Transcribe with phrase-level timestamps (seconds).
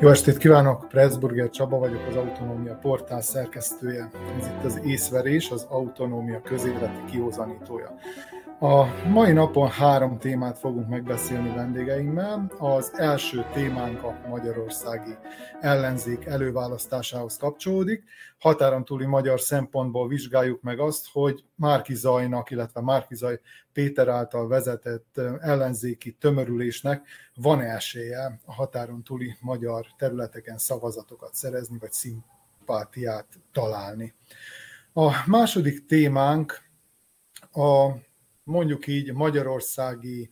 [0.00, 4.10] Jó estét kívánok, Pressburger Csaba vagyok, az Autonómia portál szerkesztője.
[4.38, 7.94] Ez itt az észverés, az Autonómia közéleti kihozanítója.
[8.60, 12.52] A mai napon három témát fogunk megbeszélni vendégeimmel.
[12.58, 15.16] Az első témánk a magyarországi
[15.60, 18.04] ellenzék előválasztásához kapcsolódik.
[18.38, 23.40] Határon túli magyar szempontból vizsgáljuk meg azt, hogy Márki Zajnak, illetve Márki Zaj
[23.72, 31.92] Péter által vezetett ellenzéki tömörülésnek van esélye a határon túli magyar területeken szavazatokat szerezni, vagy
[31.92, 34.14] szimpátiát találni.
[34.92, 36.60] A második témánk
[37.52, 38.06] a
[38.48, 40.30] mondjuk így magyarországi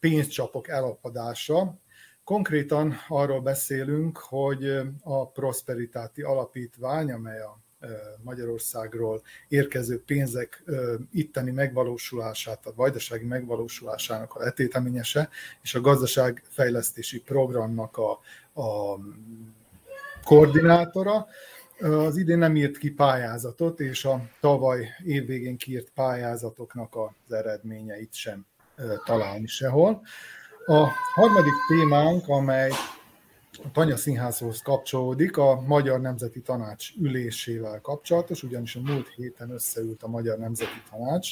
[0.00, 1.78] pénzcsapok elapadása.
[2.24, 7.60] Konkrétan arról beszélünk, hogy a Prosperitáti Alapítvány, amely a
[8.22, 10.64] Magyarországról érkező pénzek
[11.12, 15.28] itteni megvalósulását, a vajdasági megvalósulásának a letéteményese,
[15.62, 18.10] és a gazdaságfejlesztési programnak a,
[18.60, 18.98] a
[20.24, 21.26] koordinátora,
[21.80, 28.46] az idén nem írt ki pályázatot, és a tavaly évvégén kiírt pályázatoknak az eredményeit sem
[29.04, 30.02] találni sehol.
[30.66, 32.70] A harmadik témánk, amely
[33.64, 40.02] a Tanya Színházhoz kapcsolódik, a Magyar Nemzeti Tanács ülésével kapcsolatos, ugyanis a múlt héten összeült
[40.02, 41.30] a Magyar Nemzeti Tanács,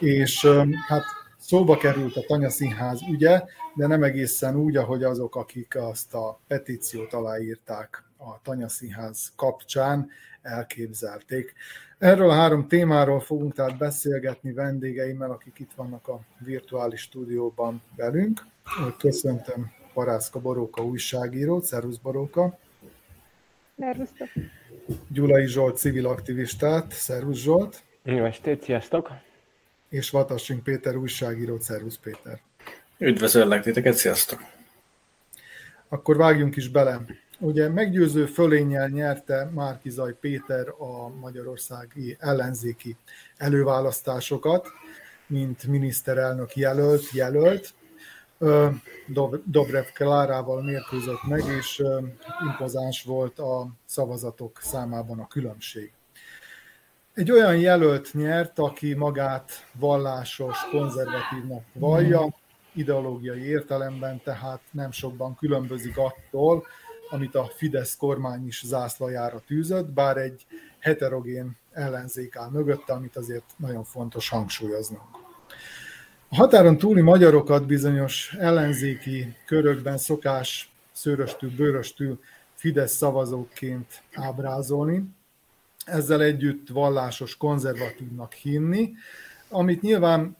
[0.00, 0.46] és
[0.86, 1.04] hát
[1.38, 3.42] szóba került a Tanya Színház ügye,
[3.74, 10.10] de nem egészen úgy, ahogy azok, akik azt a petíciót aláírták a Tanya Színház kapcsán
[10.42, 11.54] elképzelték.
[11.98, 18.46] Erről a három témáról fogunk tehát beszélgetni vendégeimmel, akik itt vannak a virtuális stúdióban velünk.
[18.98, 22.58] Köszöntöm Parászka Boróka újságírót, szervusz Boróka.
[23.78, 24.28] Szervusztok.
[25.08, 27.82] Gyulai Zsolt civil aktivistát, szervusz Zsolt.
[28.02, 29.10] Jó estét, sziasztok.
[29.88, 32.40] És Vatassink Péter újságírót, szervusz Péter.
[32.98, 34.40] Üdvözöllek titeket, sziasztok.
[35.88, 37.00] Akkor vágjunk is bele.
[37.40, 42.96] Ugye meggyőző fölénnyel nyerte Márkizaj Péter a magyarországi ellenzéki
[43.36, 44.66] előválasztásokat,
[45.26, 47.74] mint miniszterelnök jelölt, jelölt.
[49.44, 51.82] Dobrev Klárával mérkőzött meg, és
[52.46, 55.92] impozáns volt a szavazatok számában a különbség.
[57.14, 62.34] Egy olyan jelölt nyert, aki magát vallásos, konzervatívnak vallja,
[62.72, 66.66] ideológiai értelemben, tehát nem sokban különbözik attól,
[67.10, 70.46] amit a Fidesz kormány is zászlajára tűzött, bár egy
[70.78, 75.16] heterogén ellenzék áll mögötte, amit azért nagyon fontos hangsúlyoznunk.
[76.28, 82.20] A határon túli magyarokat bizonyos ellenzéki körökben szokás szőröstül, bőröstül
[82.54, 85.04] Fidesz szavazóként ábrázolni,
[85.84, 88.92] ezzel együtt vallásos, konzervatívnak hinni,
[89.48, 90.36] amit nyilván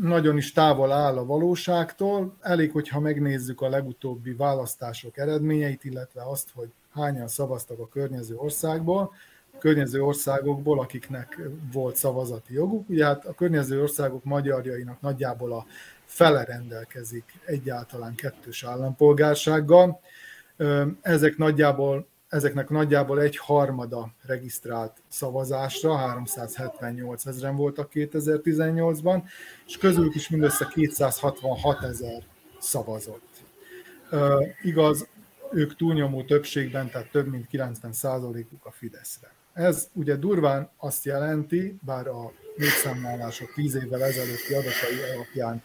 [0.00, 2.36] nagyon is távol áll a valóságtól.
[2.40, 9.12] Elég, hogyha megnézzük a legutóbbi választások eredményeit, illetve azt, hogy hányan szavaztak a környező országból,
[9.52, 11.40] a környező országokból, akiknek
[11.72, 12.88] volt szavazati joguk.
[12.88, 15.66] Ugye hát a környező országok magyarjainak nagyjából a
[16.04, 20.00] fele rendelkezik egyáltalán kettős állampolgársággal.
[21.00, 29.22] Ezek nagyjából ezeknek nagyjából egy harmada regisztrált szavazásra, 378 ezeren voltak 2018-ban,
[29.66, 32.22] és közülük is mindössze 266 ezer
[32.58, 33.44] szavazott.
[34.62, 35.08] igaz,
[35.52, 39.32] ők túlnyomó többségben, tehát több mint 90%-uk a Fideszre.
[39.52, 45.62] Ez ugye durván azt jelenti, bár a népszámlálások 10 évvel ezelőtti adatai alapján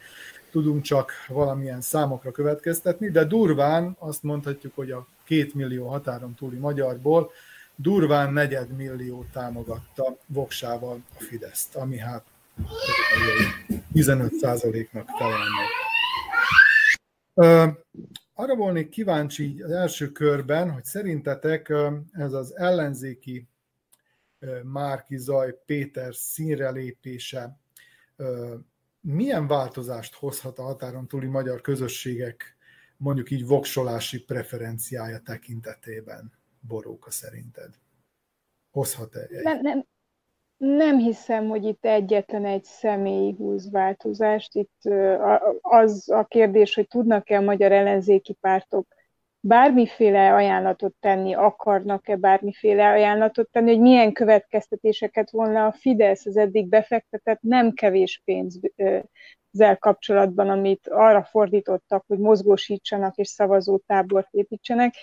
[0.51, 6.57] tudunk csak valamilyen számokra következtetni, de durván azt mondhatjuk, hogy a két millió határon túli
[6.57, 7.31] magyarból
[7.75, 12.25] durván negyedmillió támogatta voksával a Fideszt, ami hát
[13.93, 15.47] 15%-nak talán
[18.33, 21.73] Arra volnék kíváncsi az első körben, hogy szerintetek
[22.11, 23.47] ez az ellenzéki
[24.63, 27.59] Márki Zaj Péter színre lépése
[29.01, 32.55] milyen változást hozhat a határon túli magyar közösségek
[33.01, 36.31] mondjuk így voksolási preferenciája tekintetében,
[36.67, 37.69] Boróka szerinted?
[38.71, 39.27] Hozhat-e?
[39.43, 39.85] Nem, nem,
[40.57, 44.55] nem hiszem, hogy itt egyetlen egy személy húz változást.
[44.55, 44.81] Itt
[45.61, 48.87] az a kérdés, hogy tudnak-e a magyar ellenzéki pártok
[49.39, 56.67] bármiféle ajánlatot tenni, akarnak-e bármiféle ajánlatot tenni, hogy milyen következtetéseket volna a Fidesz az eddig
[56.67, 58.21] befektetett nem kevés
[59.51, 64.95] pénzzel kapcsolatban, amit arra fordítottak, hogy mozgósítsanak és szavazótábort építsenek.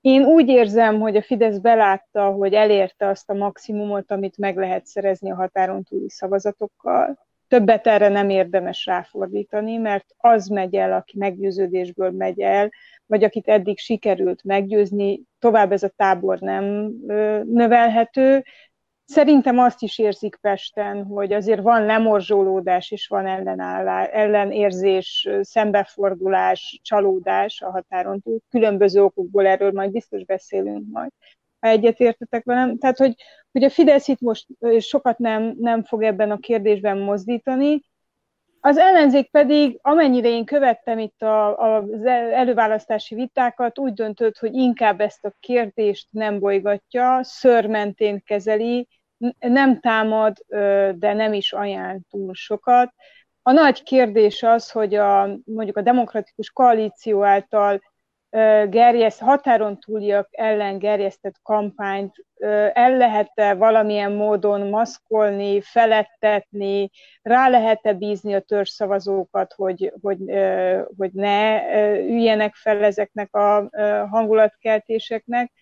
[0.00, 4.86] Én úgy érzem, hogy a Fidesz belátta, hogy elérte azt a maximumot, amit meg lehet
[4.86, 11.18] szerezni a határon túli szavazatokkal, többet erre nem érdemes ráfordítani, mert az megy el, aki
[11.18, 12.70] meggyőződésből megy el,
[13.06, 16.64] vagy akit eddig sikerült meggyőzni, tovább ez a tábor nem
[17.44, 18.44] növelhető.
[19.06, 27.60] Szerintem azt is érzik Pesten, hogy azért van lemorzsolódás, és van ellenállás, ellenérzés, szembefordulás, csalódás
[27.60, 28.38] a határon túl.
[28.50, 31.10] Különböző okokból erről majd biztos beszélünk majd,
[31.60, 32.78] ha egyetértetek velem.
[32.78, 33.14] Tehát, hogy,
[33.52, 34.46] hogy a Fidesz itt most
[34.78, 37.80] sokat nem, nem fog ebben a kérdésben mozdítani,
[38.60, 44.54] az ellenzék pedig, amennyire én követtem itt a, a, az előválasztási vitákat, úgy döntött, hogy
[44.54, 48.88] inkább ezt a kérdést nem bolygatja, szörmentén kezeli,
[49.38, 50.36] nem támad,
[50.94, 52.94] de nem is ajánl túl sokat.
[53.42, 57.80] A nagy kérdés az, hogy a, mondjuk a demokratikus koalíció által
[58.68, 62.24] gerjeszt, határon túliak ellen gerjesztett kampányt
[62.72, 66.90] el lehet-e valamilyen módon maszkolni, felettetni,
[67.22, 70.18] rá lehet-e bízni a törzszavazókat, hogy, hogy,
[70.96, 71.62] hogy ne
[71.98, 73.68] üljenek fel ezeknek a
[74.10, 75.52] hangulatkeltéseknek.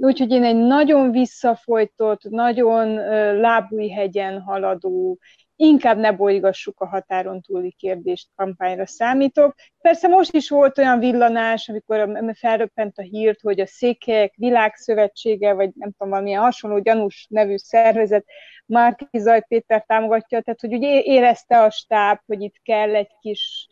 [0.00, 2.94] Úgyhogy én egy nagyon visszafolytott, nagyon
[3.40, 5.18] lábújhegyen haladó,
[5.56, 9.54] inkább ne bolygassuk a határon túli kérdést kampányra számítok.
[9.80, 15.70] Persze most is volt olyan villanás, amikor felröppent a hírt, hogy a Székelyek Világszövetsége, vagy
[15.74, 18.24] nem tudom, valamilyen hasonló gyanús nevű szervezet
[18.66, 23.68] Márki Zaj Péter támogatja, tehát hogy ugye érezte a stáb, hogy itt kell egy kis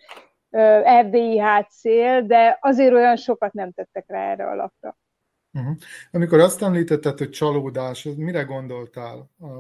[0.85, 4.97] erdélyi hátszél, de azért olyan sokat nem tettek rá erre a lapra.
[5.57, 5.77] Uh-huh.
[6.13, 9.51] Amikor azt említetted, hogy csalódás, mire gondoltál uh,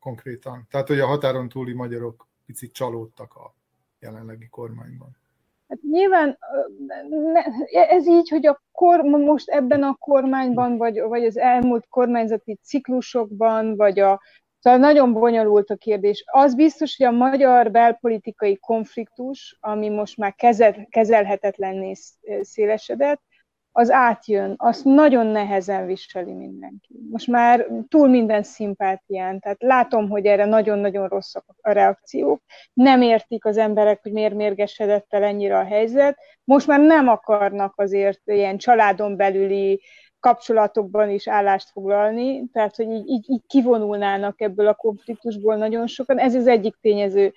[0.00, 0.66] konkrétan?
[0.70, 3.54] Tehát, hogy a határon túli magyarok picit csalódtak a
[4.00, 5.18] jelenlegi kormányban.
[5.68, 6.38] Hát nyilván
[7.70, 13.76] ez így, hogy a kor, most ebben a kormányban, vagy, vagy az elmúlt kormányzati ciklusokban,
[13.76, 14.20] vagy a
[14.62, 16.24] Szóval nagyon bonyolult a kérdés.
[16.26, 21.92] Az biztos, hogy a magyar belpolitikai konfliktus, ami most már kezel, kezelhetetlenné
[22.40, 23.20] szélesedett,
[23.72, 27.00] az átjön, azt nagyon nehezen viseli mindenki.
[27.10, 32.42] Most már túl minden szimpátián, tehát látom, hogy erre nagyon-nagyon rosszak a reakciók.
[32.72, 36.18] Nem értik az emberek, hogy miért mérgesedett el ennyire a helyzet.
[36.44, 39.80] Most már nem akarnak azért ilyen családon belüli
[40.20, 46.18] kapcsolatokban is állást foglalni, tehát hogy így, így, így kivonulnának ebből a konfliktusból nagyon sokan.
[46.18, 47.32] Ez az egyik tényező.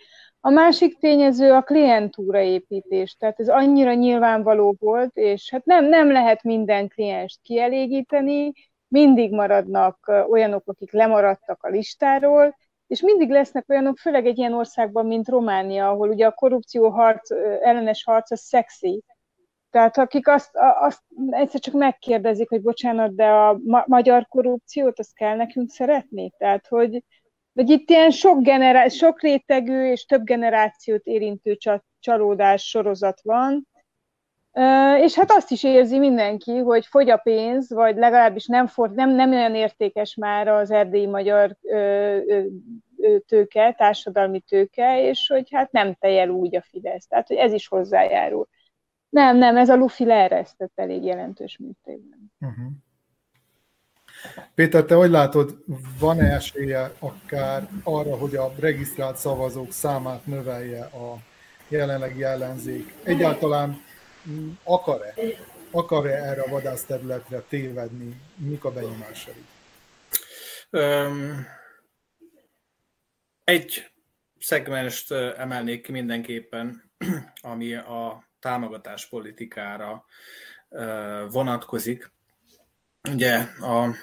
[0.46, 6.12] A másik tényező a klientúra építés, tehát ez annyira nyilvánvaló volt, és hát nem, nem
[6.12, 8.52] lehet minden klienst kielégíteni,
[8.88, 12.58] mindig maradnak olyanok, akik lemaradtak a listáról,
[12.88, 17.32] és mindig lesznek olyanok, főleg egy ilyen országban, mint Románia, ahol ugye a korrupció harc,
[17.62, 19.04] ellenes harc a szexi.
[19.70, 25.16] Tehát akik azt, azt egyszer csak megkérdezik, hogy bocsánat, de a ma- magyar korrupciót, azt
[25.16, 26.32] kell nekünk szeretni?
[26.38, 27.04] Tehát, hogy,
[27.54, 31.58] vagy itt ilyen sok, generá- sok rétegű és több generációt érintő
[32.00, 33.68] csalódás sorozat van,
[35.02, 39.10] és hát azt is érzi mindenki, hogy fogy a pénz, vagy legalábbis nem, for, nem,
[39.10, 41.58] nem olyan értékes már az erdélyi magyar
[43.28, 47.08] tőke, társadalmi tőke, és hogy hát nem tejel úgy a Fidesz.
[47.08, 48.48] Tehát, hogy ez is hozzájárul.
[49.10, 52.32] Nem, nem, ez a lufi leeresztett elég jelentős mértékben.
[52.40, 52.66] Uh-huh.
[54.56, 55.64] Péter, te hogy látod,
[56.00, 61.18] van-e esélye akár arra, hogy a regisztrált szavazók számát növelje a
[61.68, 62.94] jelenlegi ellenzék?
[63.04, 63.82] Egyáltalán
[64.64, 65.14] akar-e,
[65.72, 68.22] akar-e erre a vadászterületre tévedni?
[68.36, 69.46] Mik a benyomásai?
[70.70, 71.48] Um,
[73.44, 73.92] egy
[74.40, 76.92] szegmest emelnék mindenképpen,
[77.42, 80.06] ami a támogatás politikára
[81.30, 82.12] vonatkozik.
[83.10, 83.96] Ugye a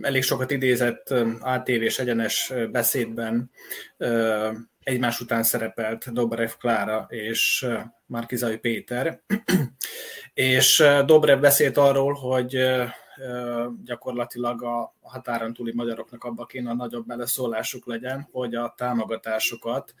[0.00, 3.50] elég sokat idézett ATV-s egyenes beszédben
[4.82, 7.66] egymás után szerepelt Dobrev Klára és
[8.06, 9.20] Markizai Péter,
[10.34, 12.58] és Dobrev beszélt arról, hogy
[13.84, 19.94] gyakorlatilag a határon túli magyaroknak abba kéne a nagyobb beleszólásuk legyen, hogy a támogatásokat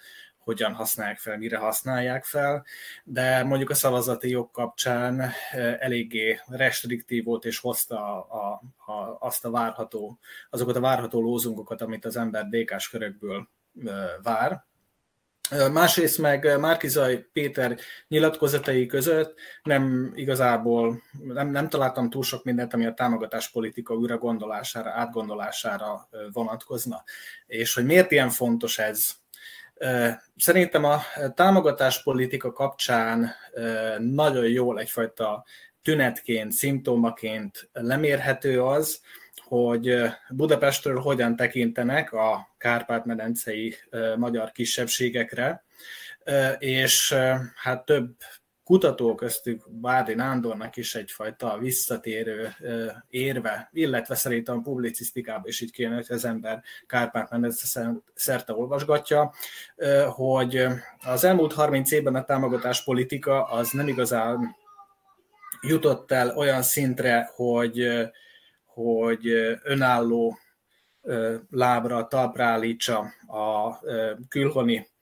[0.44, 2.64] hogyan használják fel, mire használják fel,
[3.04, 5.32] de mondjuk a szavazati jog kapcsán eh,
[5.80, 10.18] eléggé restriktív volt, és hozta a, a, azt a várható,
[10.50, 13.48] azokat a várható lózungokat, amit az ember DK-s körökből
[13.84, 14.64] eh, vár.
[15.50, 22.74] Eh, másrészt meg Márkizaj Péter nyilatkozatai között nem igazából nem, nem találtam túl sok mindent,
[22.74, 27.04] ami a támogatáspolitika újra gondolására, átgondolására vonatkozna.
[27.46, 29.23] És hogy miért ilyen fontos ez
[30.36, 31.02] Szerintem a
[31.34, 33.34] támogatáspolitika kapcsán
[33.98, 35.44] nagyon jól egyfajta
[35.82, 39.00] tünetként, szimptomaként lemérhető az,
[39.36, 39.96] hogy
[40.30, 43.76] Budapestről hogyan tekintenek a kárpát-medencei
[44.16, 45.64] magyar kisebbségekre,
[46.58, 47.14] és
[47.54, 48.16] hát több
[48.64, 52.54] kutató köztük Bárdi Nándornak is egyfajta visszatérő
[53.08, 57.30] érve, illetve szerintem publicisztikában is így kéne, hogy az ember kárpát
[58.14, 59.32] szerte olvasgatja,
[60.08, 60.66] hogy
[61.04, 64.56] az elmúlt 30 évben a támogatás politika az nem igazán
[65.60, 67.88] jutott el olyan szintre, hogy,
[68.64, 69.26] hogy
[69.62, 70.38] önálló
[71.50, 73.78] lábra, talpra állítsa a
[74.28, 74.92] külhoni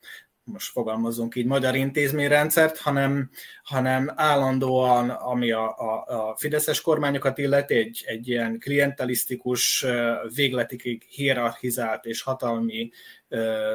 [0.45, 3.31] most fogalmazunk így, magyar intézményrendszert, hanem,
[3.63, 9.87] hanem állandóan, ami a, a, a fideszes kormányokat illeti, egy, egy ilyen klientelisztikus,
[10.35, 12.91] végletikig hierarchizált és hatalmi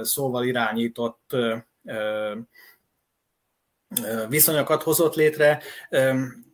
[0.01, 1.35] szóval irányított
[4.29, 5.61] viszonyokat hozott létre,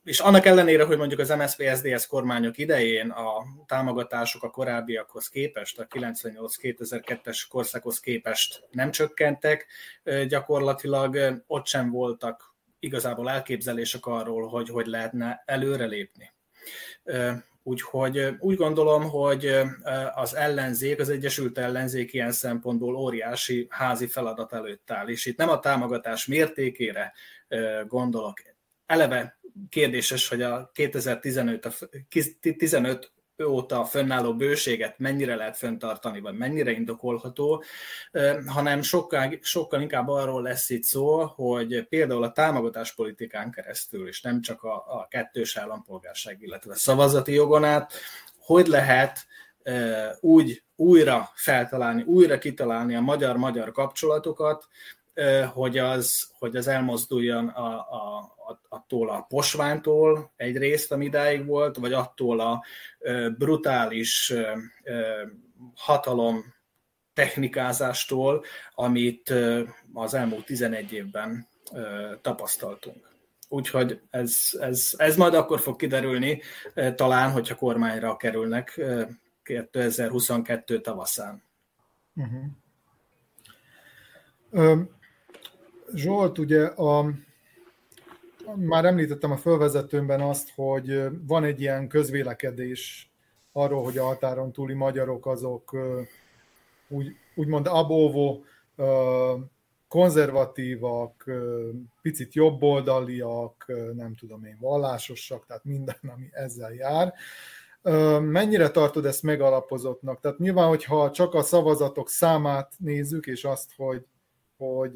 [0.04, 5.88] és annak ellenére, hogy mondjuk az MSZP-SZDSZ kormányok idején a támogatások a korábbiakhoz képest, a
[5.88, 9.66] 98-2002-es korszakhoz képest nem csökkentek,
[10.28, 16.34] gyakorlatilag ott sem voltak igazából elképzelések arról, hogy hogy lehetne előrelépni.
[17.64, 19.62] Úgyhogy úgy gondolom, hogy
[20.14, 25.50] az ellenzék, az Egyesült Ellenzék ilyen szempontból óriási házi feladat előtt áll, és itt nem
[25.50, 27.14] a támogatás mértékére
[27.88, 28.42] gondolok.
[28.86, 31.74] Eleve kérdéses, hogy a 2015 a
[32.58, 33.12] 15
[33.46, 37.64] óta fönnálló bőséget mennyire lehet föntartani, vagy mennyire indokolható,
[38.46, 44.42] hanem sokkal, sokkal inkább arról lesz itt szó, hogy például a támogatáspolitikán keresztül, és nem
[44.42, 47.94] csak a, a kettős állampolgárság, illetve a szavazati jogon át,
[48.38, 49.26] hogy lehet
[50.20, 54.68] úgy újra feltalálni, újra kitalálni a magyar-magyar kapcsolatokat,
[55.54, 58.32] hogy az, hogy az elmozduljon a, a,
[58.70, 62.64] attól a posvántól egyrészt, ami idáig volt, vagy attól a
[63.38, 64.34] brutális
[65.76, 66.54] hatalom
[67.14, 68.44] technikázástól,
[68.74, 69.34] amit
[69.94, 71.48] az elmúlt 11 évben
[72.22, 73.12] tapasztaltunk.
[73.50, 76.42] Úgyhogy ez, ez, ez majd akkor fog kiderülni,
[76.96, 78.82] talán, hogyha kormányra kerülnek
[79.44, 81.44] 2022 tavaszán.
[82.16, 82.46] Uh-huh.
[85.94, 87.14] Zsolt, ugye a,
[88.56, 93.12] már említettem a fölvezetőmben azt, hogy van egy ilyen közvélekedés
[93.52, 95.76] arról, hogy a határon túli magyarok azok
[96.88, 98.44] úgy, úgymond abóvó,
[99.88, 101.32] konzervatívak,
[102.02, 107.14] picit jobboldaliak, nem tudom én, vallásosak, tehát minden, ami ezzel jár.
[108.22, 110.20] Mennyire tartod ezt megalapozottnak?
[110.20, 114.06] Tehát nyilván, hogyha csak a szavazatok számát nézzük, és azt, hogy,
[114.58, 114.94] hogy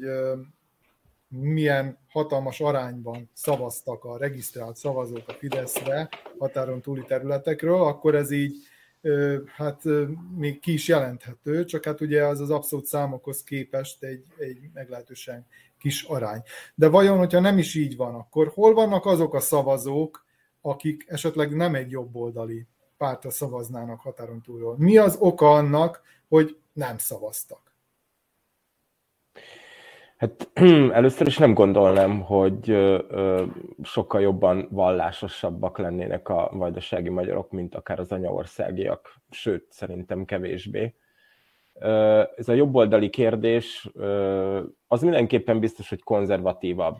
[1.28, 6.08] milyen hatalmas arányban szavaztak a regisztrált szavazók a Fideszre
[6.38, 8.56] határon túli területekről, akkor ez így
[9.46, 9.82] hát
[10.36, 15.46] még ki is jelenthető, csak hát ugye az az abszolút számokhoz képest egy, egy meglehetősen
[15.78, 16.42] kis arány.
[16.74, 20.26] De vajon, hogyha nem is így van, akkor hol vannak azok a szavazók,
[20.60, 22.66] akik esetleg nem egy jobboldali
[22.96, 24.76] pártra szavaznának határon túlról?
[24.78, 27.67] Mi az oka annak, hogy nem szavaztak?
[30.18, 30.50] Hát
[30.92, 32.76] először is nem gondolnám, hogy
[33.82, 40.94] sokkal jobban vallásosabbak lennének a vajdasági magyarok, mint akár az anyaországiak, sőt, szerintem kevésbé.
[42.36, 43.90] Ez a jobboldali kérdés,
[44.86, 46.98] az mindenképpen biztos, hogy konzervatívabb,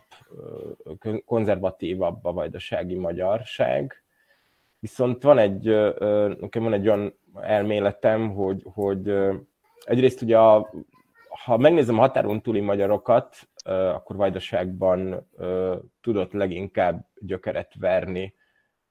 [1.24, 4.02] konzervatívabb a vajdasági magyarság.
[4.78, 5.64] Viszont van egy,
[6.40, 9.12] nekem van egy olyan elméletem, hogy, hogy
[9.84, 10.70] egyrészt ugye a
[11.44, 15.28] ha megnézem határon túli magyarokat, akkor Vajdaságban
[16.00, 18.34] tudott leginkább gyökeret verni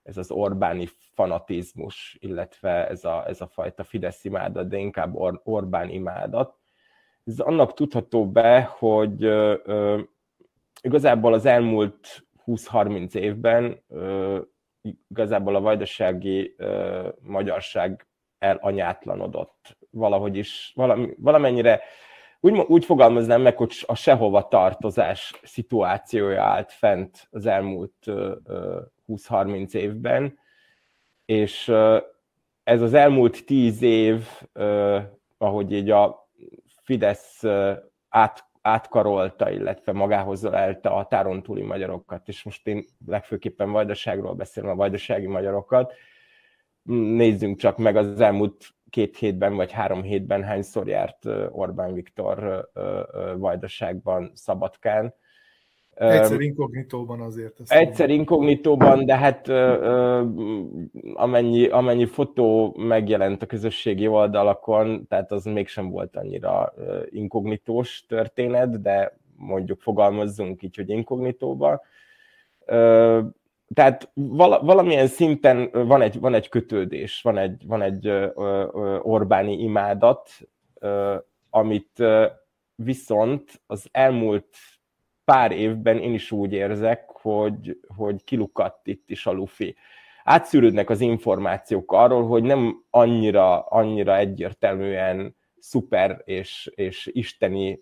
[0.08, 5.42] ez az Orbáni fanatizmus, illetve ez a, ez a fajta Fidesz imádat, de inkább Or-
[5.44, 6.56] Orbán imádat.
[7.24, 10.02] Ez annak tudható be, hogy ö,
[10.82, 14.40] igazából az elmúlt 20-30 évben ö,
[15.08, 19.78] igazából a vajdasági ö, magyarság elanyátlanodott.
[19.90, 21.82] Valahogy is, valami, valamennyire
[22.40, 27.94] úgy, úgy fogalmaznám meg, hogy a sehova tartozás szituációja állt fent az elmúlt
[29.08, 30.40] 20-30 évben,
[31.26, 31.68] és
[32.64, 34.28] ez az elmúlt 10 év,
[35.38, 36.30] ahogy így a
[36.84, 37.44] Fidesz
[38.10, 44.70] át, átkarolta, illetve magához ölelte a határon túli magyarokat, és most én legfőképpen Vajdaságról beszélem,
[44.70, 45.94] a vajdasági magyarokat,
[46.84, 52.70] nézzünk csak meg az elmúlt két hétben vagy három hétben hányszor járt Orbán Viktor
[53.38, 55.14] Vajdaságban, Szabadkán.
[55.94, 57.60] Egyszer inkognitóban azért.
[57.60, 59.48] Ezt egyszer inkognitóban, de hát
[61.14, 66.74] amennyi, amennyi fotó megjelent a közösségi oldalakon, tehát az mégsem volt annyira
[67.10, 71.82] inkognitós történet, de mondjuk fogalmazzunk így, hogy inkognitóban.
[73.74, 78.12] Tehát valamilyen szinten van egy, van egy kötődés, van egy, van egy
[79.02, 80.30] Orbáni imádat,
[81.50, 82.04] amit
[82.76, 84.56] viszont az elmúlt
[85.26, 89.76] pár évben én is úgy érzek, hogy, hogy kilukadt itt is a lufi.
[90.24, 97.80] Átszűrődnek az információk arról, hogy nem annyira, annyira egyértelműen szuper és, és isteni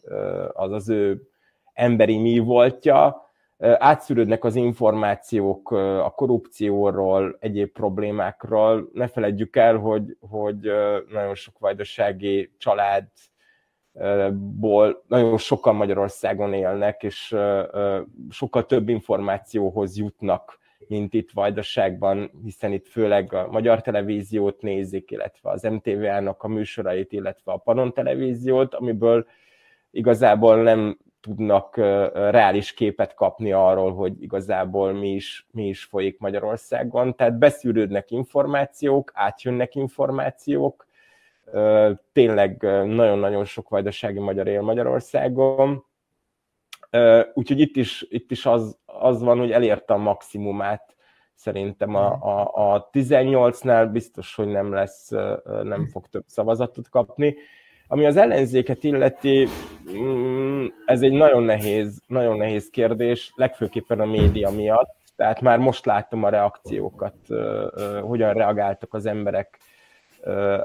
[0.54, 1.30] az az ő
[1.74, 3.25] emberi mi voltja,
[3.60, 8.90] átszűrődnek az információk a korrupcióról, egyéb problémákról.
[8.94, 10.72] Ne feledjük el, hogy, hogy
[11.12, 13.08] nagyon sok vajdasági család
[14.34, 17.36] ból nagyon sokan Magyarországon élnek, és
[18.30, 25.50] sokkal több információhoz jutnak, mint itt Vajdaságban, hiszen itt főleg a magyar televíziót nézik, illetve
[25.50, 29.26] az MTV-nak a műsorait, illetve a Panon televíziót, amiből
[29.92, 31.78] igazából nem tudnak
[32.14, 37.16] reális képet kapni arról, hogy igazából mi is, mi is folyik Magyarországon.
[37.16, 40.88] Tehát beszűrődnek információk, átjönnek információk,
[42.12, 45.86] tényleg nagyon-nagyon sok vajdasági magyar él Magyarországon,
[47.34, 50.96] úgyhogy itt is, itt is az, az van, hogy elérte a maximumát
[51.34, 55.10] szerintem a, a, a 18-nál biztos, hogy nem lesz,
[55.64, 57.36] nem fog több szavazatot kapni.
[57.88, 59.48] Ami az ellenzéket illeti,
[59.98, 64.96] mm, ez egy nagyon nehéz, nagyon nehéz kérdés, legfőképpen a média miatt.
[65.16, 67.16] Tehát már most láttam a reakciókat,
[68.02, 69.60] hogyan reagáltak az emberek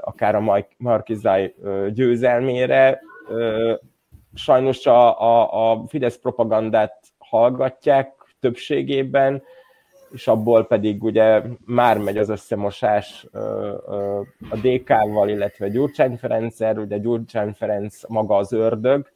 [0.01, 1.55] akár a Markizai
[1.93, 3.01] győzelmére.
[4.33, 9.43] Sajnos a, a, a Fidesz propagandát hallgatják többségében,
[10.11, 13.27] és abból pedig ugye már megy az összemosás
[14.49, 19.11] a DK-val, illetve Gyurcsány Ferenccel, ugye Gyurcsány Ferenc maga az ördög,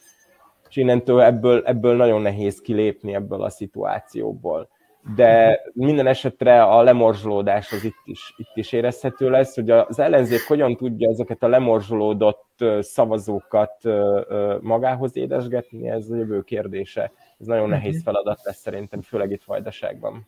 [0.69, 4.69] és innentől ebből, ebből nagyon nehéz kilépni ebből a szituációból
[5.15, 10.47] de minden esetre a lemorzsolódás az itt is, itt is érezhető lesz, hogy az ellenzék
[10.47, 13.83] hogyan tudja ezeket a lemorzsolódott szavazókat
[14.61, 17.11] magához édesgetni, ez a jövő kérdése.
[17.39, 18.03] Ez nagyon nehéz mhm.
[18.03, 20.27] feladat lesz szerintem, főleg itt Vajdaságban.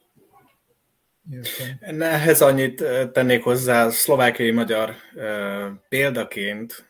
[1.79, 4.95] Nehez annyit tennék hozzá szlovákiai magyar
[5.89, 6.89] példaként,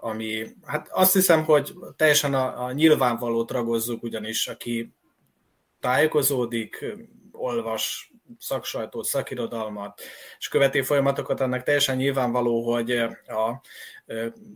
[0.00, 4.94] ami, hát azt hiszem, hogy teljesen a, a nyilvánvalót ragozzuk, ugyanis aki
[5.80, 6.84] tájékozódik,
[7.32, 10.00] olvas szaksajtót, szakirodalmat,
[10.38, 12.90] és követi folyamatokat, annak teljesen nyilvánvaló, hogy
[13.26, 13.60] a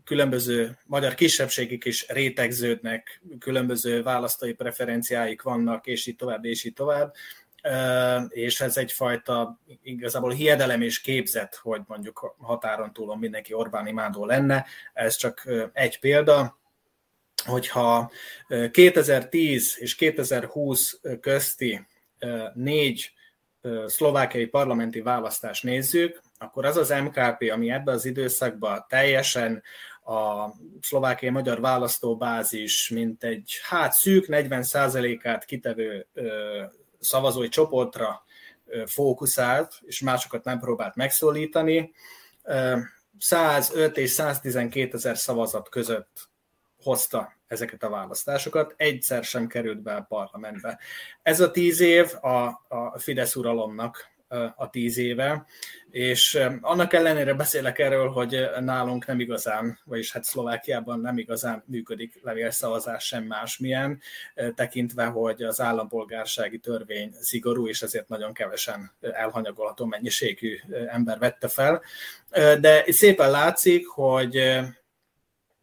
[0.04, 7.14] különböző magyar kisebbségek is rétegződnek, különböző választói preferenciáik vannak, és így tovább, és így tovább
[8.28, 14.66] és ez egyfajta igazából hiedelem és képzet, hogy mondjuk határon túlon mindenki Orbán imádó lenne.
[14.92, 16.58] Ez csak egy példa
[17.44, 18.10] hogyha
[18.70, 21.86] 2010 és 2020 közti
[22.54, 23.12] négy
[23.86, 29.62] szlovákiai parlamenti választást nézzük, akkor az az MKP, ami ebben az időszakban teljesen
[30.04, 30.50] a
[30.80, 36.06] szlovákiai magyar választóbázis, mint egy hát szűk 40%-át kitevő
[37.00, 38.24] szavazói csoportra
[38.86, 41.92] fókuszált, és másokat nem próbált megszólítani,
[43.18, 46.28] 105 és 112 ezer szavazat között
[46.82, 50.78] hozta ezeket a választásokat, egyszer sem került be a parlamentbe.
[51.22, 54.14] Ez a tíz év a, a Fidesz uralomnak
[54.56, 55.46] a tíz éve,
[55.90, 62.18] és annak ellenére beszélek erről, hogy nálunk nem igazán, vagyis hát Szlovákiában nem igazán működik
[62.22, 64.00] levélszavazás sem másmilyen,
[64.54, 71.82] tekintve, hogy az állampolgársági törvény szigorú, és ezért nagyon kevesen elhanyagolható mennyiségű ember vette fel.
[72.60, 74.36] De szépen látszik, hogy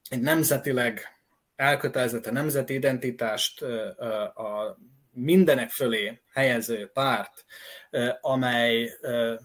[0.10, 1.18] egy nemzetileg
[1.56, 4.78] elkötelezett a nemzeti identitást a
[5.14, 7.46] mindenek fölé helyező párt,
[8.22, 8.92] amely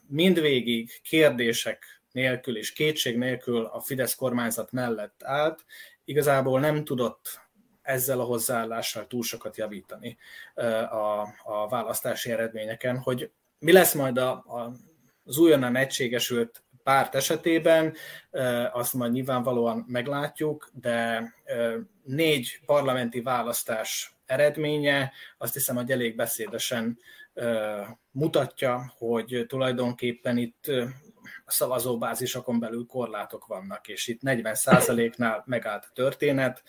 [0.07, 5.65] mindvégig kérdések nélkül és kétség nélkül a Fidesz kormányzat mellett állt,
[6.05, 7.41] igazából nem tudott
[7.83, 10.17] ezzel a hozzáállással túl sokat javítani
[10.91, 14.73] a, a választási eredményeken, hogy mi lesz majd a, a,
[15.25, 17.95] az újonnan egységesült párt esetében,
[18.73, 21.29] azt majd nyilvánvalóan meglátjuk, de
[22.03, 26.99] négy parlamenti választás eredménye azt hiszem, hogy elég beszédesen
[28.11, 30.71] mutatja, hogy tulajdonképpen itt
[31.45, 36.63] a szavazóbázisokon belül korlátok vannak, és itt 40%-nál megállt a történet.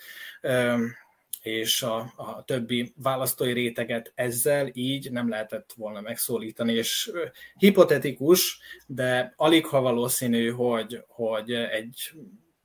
[1.42, 7.10] és a, a többi választói réteget ezzel így nem lehetett volna megszólítani, és
[7.58, 12.12] hipotetikus, de alig ha valószínű, hogy, hogy egy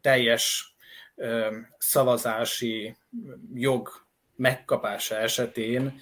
[0.02, 0.76] teljes
[1.78, 2.98] szavazási
[3.54, 4.05] jog
[4.36, 6.00] megkapása esetén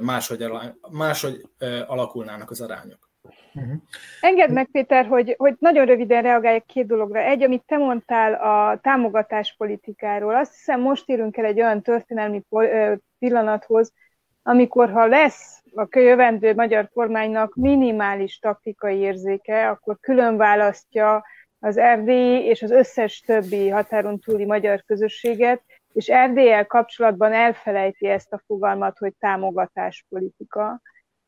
[0.00, 0.46] máshogy,
[0.90, 1.48] máshogy
[1.86, 3.10] alakulnának az arányok.
[3.54, 3.72] Uh-huh.
[4.20, 7.20] Engedd meg, Péter, hogy, hogy nagyon röviden reagáljak két dologra.
[7.20, 10.36] Egy, amit te mondtál a támogatáspolitikáról.
[10.36, 12.42] Azt hiszem, most érünk el egy olyan történelmi
[13.18, 13.92] pillanathoz,
[14.42, 21.24] amikor ha lesz a jövendő magyar kormánynak minimális taktikai érzéke, akkor külön választja
[21.58, 28.32] az erdélyi és az összes többi határon túli magyar közösséget, és Erdélyel kapcsolatban elfelejti ezt
[28.32, 30.80] a fogalmat, hogy támogatáspolitika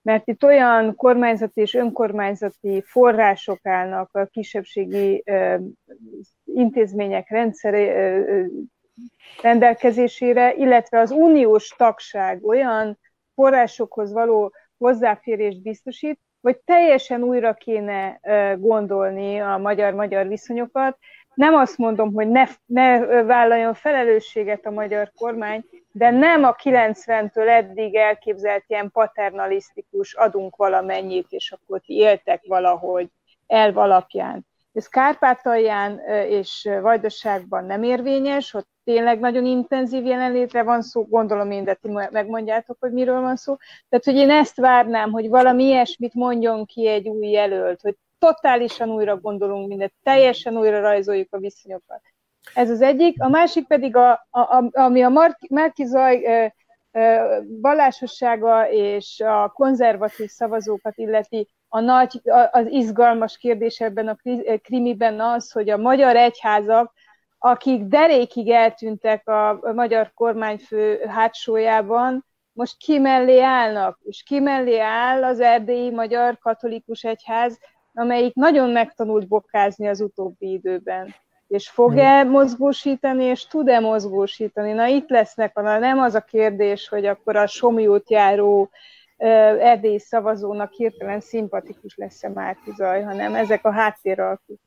[0.05, 5.25] mert itt olyan kormányzati és önkormányzati források állnak a kisebbségi
[6.45, 8.25] intézmények rendszere
[9.43, 12.99] rendelkezésére, illetve az uniós tagság olyan
[13.35, 18.21] forrásokhoz való hozzáférést biztosít, hogy teljesen újra kéne
[18.59, 20.99] gondolni a magyar-magyar viszonyokat,
[21.35, 27.49] nem azt mondom, hogy ne, ne vállaljon felelősséget a magyar kormány, de nem a 90-től
[27.49, 33.09] eddig elképzelt ilyen paternalisztikus adunk valamennyit, és akkor ti éltek valahogy
[33.47, 34.47] elv alapján.
[34.73, 41.65] Ez Kárpátalján és Vajdaságban nem érvényes, ott tényleg nagyon intenzív jelenlétre van szó, gondolom én,
[41.65, 43.57] de ti megmondjátok, hogy miről van szó.
[43.89, 48.91] Tehát, hogy én ezt várnám, hogy valami ilyesmit mondjon ki egy új jelölt, hogy totálisan
[48.91, 52.01] újra gondolunk mindent, teljesen újra rajzoljuk a viszonyokat.
[52.55, 53.23] Ez az egyik.
[53.23, 56.53] A másik pedig, a, a, ami a Márki Zaj
[57.61, 64.17] vallásossága és a konzervatív szavazókat illeti, a nagy, az izgalmas kérdés ebben a
[64.63, 66.93] krimiben az, hogy a magyar egyházak,
[67.39, 75.25] akik derékig eltűntek a magyar kormányfő hátsójában, most ki mellé állnak, és ki mellé áll
[75.25, 77.59] az erdélyi magyar katolikus egyház,
[77.95, 81.15] amelyik nagyon megtanult bokázni az utóbbi időben.
[81.49, 82.31] És fog-e hmm.
[82.31, 84.73] mozgósítani, és tud-e mozgósítani?
[84.73, 88.71] Na itt lesznek, na, nem az a kérdés, hogy akkor a somjót járó
[89.59, 94.61] erdélyi szavazónak hirtelen szimpatikus lesz-e Márki Zaj, hanem ezek a háttéralkuk.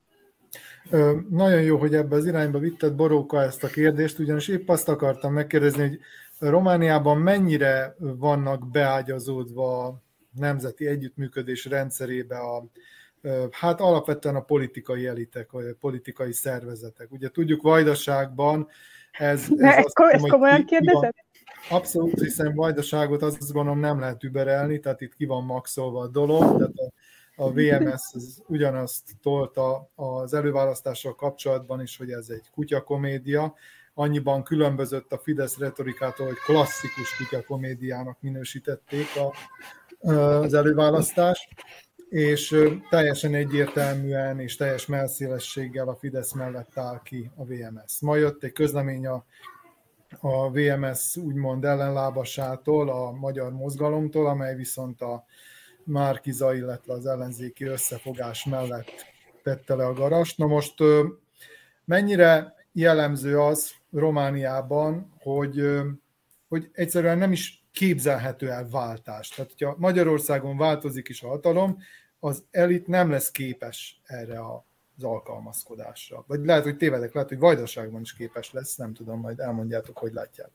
[1.30, 5.34] Nagyon jó, hogy ebbe az irányba vitted Boróka ezt a kérdést, ugyanis épp azt akartam
[5.34, 6.00] megkérdezni, hogy
[6.40, 12.66] Romániában mennyire vannak beágyazódva a nemzeti együttműködés rendszerébe a
[13.52, 17.12] hát alapvetően a politikai elitek, vagy a politikai szervezetek.
[17.12, 18.68] Ugye tudjuk Vajdaságban
[19.12, 19.48] ez...
[19.58, 21.14] ez, ko- ez komolyan kérdezed?
[21.70, 26.58] Abszolút, hiszen Vajdaságot azt gondolom nem lehet überelni, tehát itt ki van maxolva a dolog,
[26.58, 33.56] tehát a, a VMS az ugyanazt tolta az előválasztással kapcsolatban is, hogy ez egy kutyakomédia,
[33.94, 39.34] annyiban különbözött a Fidesz retorikától, hogy klasszikus kutyakomédiának minősítették a,
[40.12, 41.48] az előválasztást
[42.10, 42.56] és
[42.90, 48.00] teljesen egyértelműen és teljes melszélességgel a Fidesz mellett áll ki a VMS.
[48.02, 49.26] Ma jött egy közlemény a,
[50.20, 55.26] a VMS úgymond ellenlábasától, a magyar mozgalomtól, amely viszont a
[55.84, 59.06] Márkiza, illetve az ellenzéki összefogás mellett
[59.44, 60.38] tette le a garast.
[60.38, 60.74] Na most
[61.86, 65.62] mennyire jellemző az Romániában, hogy,
[66.48, 69.30] hogy egyszerűen nem is képzelhető el váltás.
[69.30, 71.78] Tehát, hogyha Magyarországon változik is a hatalom,
[72.20, 76.24] az elit nem lesz képes erre az alkalmazkodásra.
[76.28, 80.14] Vagy lehet, hogy tévedek, lehet, hogy Vajdaságban is képes lesz, nem tudom, majd elmondjátok, hogy
[80.14, 80.54] látjátok.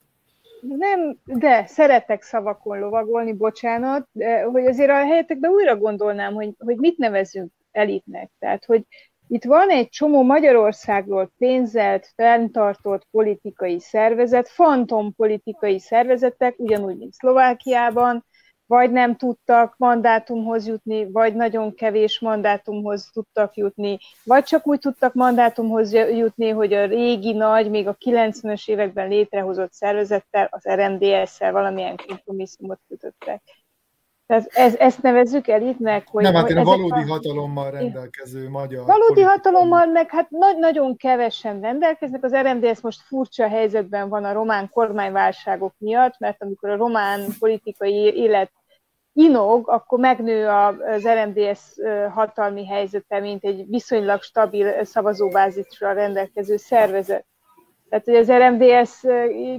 [0.61, 4.09] Nem, de szeretek szavakon lovagolni, bocsánat,
[4.53, 8.31] hogy azért a helyetekben újra gondolnám, hogy, hogy mit nevezünk elitnek.
[8.39, 8.87] Tehát, hogy
[9.29, 18.25] itt van egy csomó Magyarországról pénzelt, fenntartott politikai szervezet, fantom politikai szervezetek, ugyanúgy, mint Szlovákiában,
[18.67, 25.15] vagy nem tudtak mandátumhoz jutni, vagy nagyon kevés mandátumhoz tudtak jutni, vagy csak úgy tudtak
[25.15, 31.97] mandátumhoz jutni, hogy a régi nagy, még a 90-es években létrehozott szervezettel, az RMDS-szel valamilyen
[32.07, 33.43] kompromisszumot kötöttek.
[34.33, 36.23] Tehát ez, ezt nevezzük elitnek, hogy...
[36.23, 37.07] Nem, hát én a valódi a...
[37.07, 38.87] hatalommal rendelkező magyar...
[38.87, 42.25] Valódi hatalommal meg hát nagy, nagyon kevesen rendelkeznek.
[42.25, 47.95] Az RMDS most furcsa helyzetben van a román kormányválságok miatt, mert amikor a román politikai
[47.95, 48.51] élet
[49.13, 51.61] inog, akkor megnő az RMDS
[52.15, 57.27] hatalmi helyzete, mint egy viszonylag stabil szavazóbázisra rendelkező szervezet.
[57.89, 59.01] Tehát, hogy az RMDS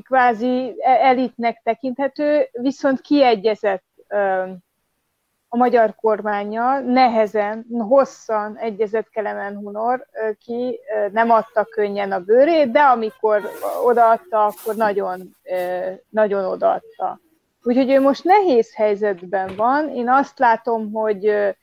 [0.03, 3.83] kvázi elitnek tekinthető, viszont kiegyezett
[5.47, 10.05] a magyar kormányjal nehezen, hosszan egyezett Kelemen Hunor
[10.45, 10.79] ki,
[11.11, 13.49] nem adta könnyen a bőrét, de amikor
[13.83, 15.35] odaadta, akkor nagyon,
[16.09, 17.19] nagyon odaadta.
[17.63, 19.89] Úgyhogy ő most nehéz helyzetben van.
[19.89, 21.55] Én azt látom, hogy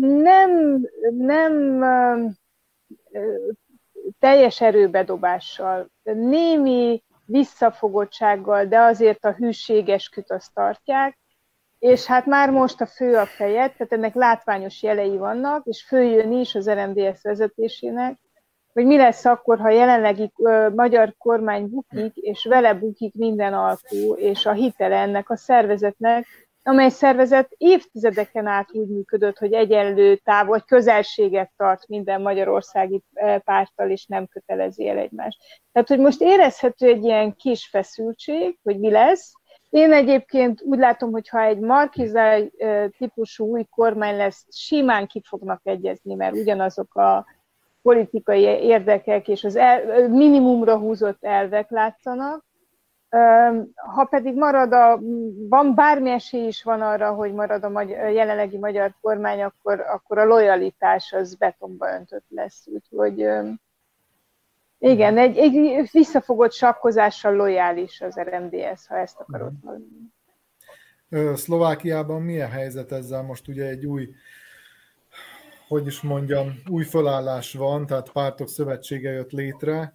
[0.00, 0.80] nem,
[1.18, 1.84] nem
[4.18, 11.18] teljes erőbedobással, némi visszafogottsággal, de azért a hűséges küt tartják,
[11.80, 16.32] és hát már most a fő a feje, tehát ennek látványos jelei vannak, és följön
[16.32, 18.18] is az RMDS vezetésének,
[18.72, 24.14] hogy mi lesz akkor, ha jelenlegi uh, magyar kormány bukik, és vele bukik minden alkú,
[24.14, 26.26] és a hitele ennek a szervezetnek,
[26.62, 33.02] amely szervezet évtizedeken át úgy működött, hogy egyenlő táv vagy közelséget tart minden magyarországi
[33.44, 35.38] párttal, és nem kötelezi el egymást.
[35.72, 39.32] Tehát, hogy most érezhető egy ilyen kis feszültség, hogy mi lesz,
[39.70, 42.52] én egyébként úgy látom, hogy ha egy markizai
[42.98, 47.26] típusú új kormány lesz, simán ki fognak egyezni, mert ugyanazok a
[47.82, 52.44] politikai érdekek és az el, minimumra húzott elvek látszanak.
[53.74, 55.00] Ha pedig marad a,
[55.48, 60.18] van bármi esély is van arra, hogy marad a magyar, jelenlegi magyar kormány, akkor, akkor
[60.18, 62.66] a lojalitás az betonba öntött lesz.
[62.66, 63.28] Úgyhogy
[64.82, 70.12] igen, egy, egy visszafogott sakkozással lojális az RMDS, ha ezt akarod mondani.
[71.36, 73.22] Szlovákiában milyen helyzet ezzel?
[73.22, 74.08] Most ugye egy új,
[75.68, 79.94] hogy is mondjam, új fölállás van, tehát pártok szövetsége jött létre,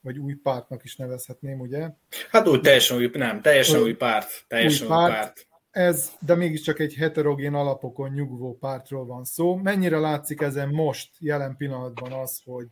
[0.00, 1.90] vagy új pártnak is nevezhetném, ugye?
[2.30, 4.44] Hát úgy teljesen új, nem, teljesen új párt.
[4.48, 5.10] Teljesen új párt.
[5.10, 5.46] Új párt.
[5.70, 9.56] Ez, de mégiscsak egy heterogén alapokon nyugvó pártról van szó.
[9.56, 12.66] Mennyire látszik ezen most, jelen pillanatban az, hogy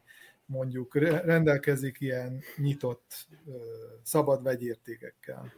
[0.47, 3.27] mondjuk rendelkezik ilyen nyitott,
[4.03, 5.53] szabad vegyértékekkel?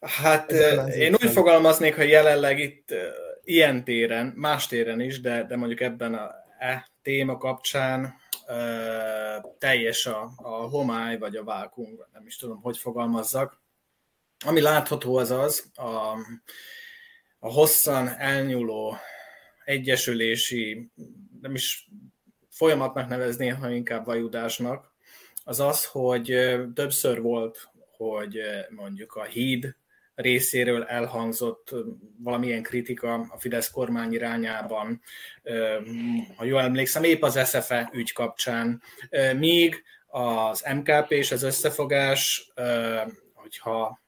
[0.00, 0.52] Hát
[0.90, 2.94] én úgy fogalmaznék, hogy jelenleg itt
[3.42, 8.14] ilyen téren, más téren is, de, de mondjuk ebben a e téma kapcsán
[9.58, 13.62] teljes a, a homály, vagy a vákum, nem is tudom, hogy fogalmazzak.
[14.44, 16.16] Ami látható az az, a,
[17.38, 18.96] a hosszan elnyúló
[19.64, 20.90] egyesülési,
[21.40, 21.88] nem is
[22.54, 24.92] folyamatnak nevezni, ha inkább vajudásnak,
[25.44, 28.40] az az, hogy többször volt, hogy
[28.70, 29.76] mondjuk a híd
[30.14, 31.74] részéről elhangzott
[32.18, 35.00] valamilyen kritika a Fidesz kormány irányában,
[36.36, 38.82] ha jól emlékszem, épp az SZFE ügy kapcsán,
[39.36, 42.52] míg az MKP és az összefogás,
[43.34, 44.00] hogyha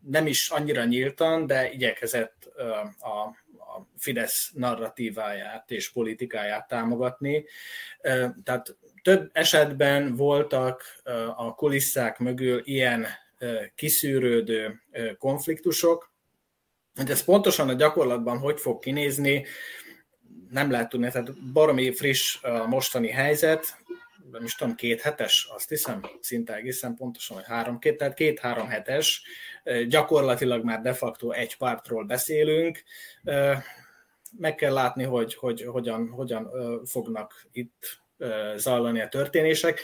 [0.00, 2.44] nem is annyira nyíltan, de igyekezett
[2.98, 3.41] a
[3.76, 7.44] a Fidesz narratíváját és politikáját támogatni.
[8.44, 10.84] Tehát több esetben voltak
[11.36, 13.06] a kulisszák mögül ilyen
[13.74, 14.82] kiszűrődő
[15.18, 16.12] konfliktusok,
[16.94, 19.46] hogy ez pontosan a gyakorlatban hogy fog kinézni,
[20.50, 23.81] nem lehet tudni, tehát baromi friss a mostani helyzet,
[24.30, 28.68] nem is tudom, két hetes, azt hiszem, szinte egészen pontosan, hogy három, két, tehát két-három
[28.68, 29.22] hetes,
[29.88, 32.82] gyakorlatilag már de facto egy pártról beszélünk,
[34.38, 36.50] meg kell látni, hogy, hogy hogyan, hogyan
[36.84, 38.00] fognak itt
[38.56, 39.80] zajlani a történések.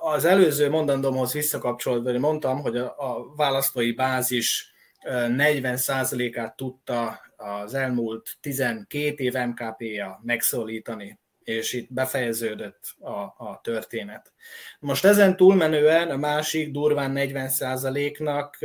[0.00, 4.74] Az előző mondandómhoz visszakapcsolva, mondtam, hogy a választói bázis
[5.08, 14.32] 40%-át tudta az elmúlt 12 év MKP-ja megszólítani és itt befejeződött a, a történet.
[14.80, 18.58] Most ezen túlmenően a másik durván 40%-nak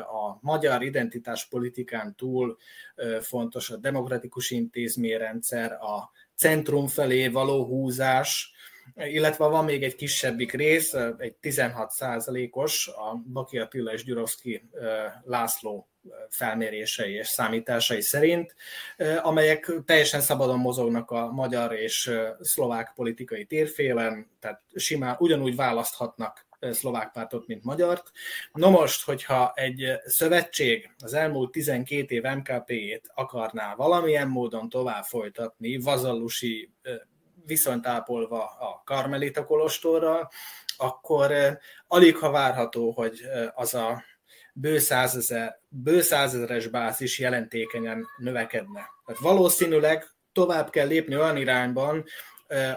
[0.00, 2.56] a magyar identitáspolitikán túl
[3.20, 8.52] fontos a demokratikus intézményrendszer, a centrum felé való húzás,
[8.94, 14.70] illetve van még egy kisebbik rész, egy 16% os a Baki Attila és Gyurovszki
[15.24, 15.88] László
[16.28, 18.54] felmérései és számításai szerint,
[19.22, 27.10] amelyek teljesen szabadon mozognak a magyar és szlovák politikai térfélen, tehát simán ugyanúgy választhatnak szlovák
[27.12, 28.10] pártot, mint magyart.
[28.52, 35.78] No most, hogyha egy szövetség az elmúlt 12 év MKP-ét akarná valamilyen módon tovább folytatni,
[35.78, 36.72] vazallusi
[37.46, 40.30] viszonyt ápolva a Karmelita kolostorral,
[40.76, 41.32] akkor
[41.86, 43.20] alig ha várható, hogy
[43.54, 44.04] az a
[44.58, 48.90] bő, százezer, bő százezeres bázis jelentékenyen növekedne.
[49.06, 52.04] Tehát valószínűleg tovább kell lépni olyan irányban,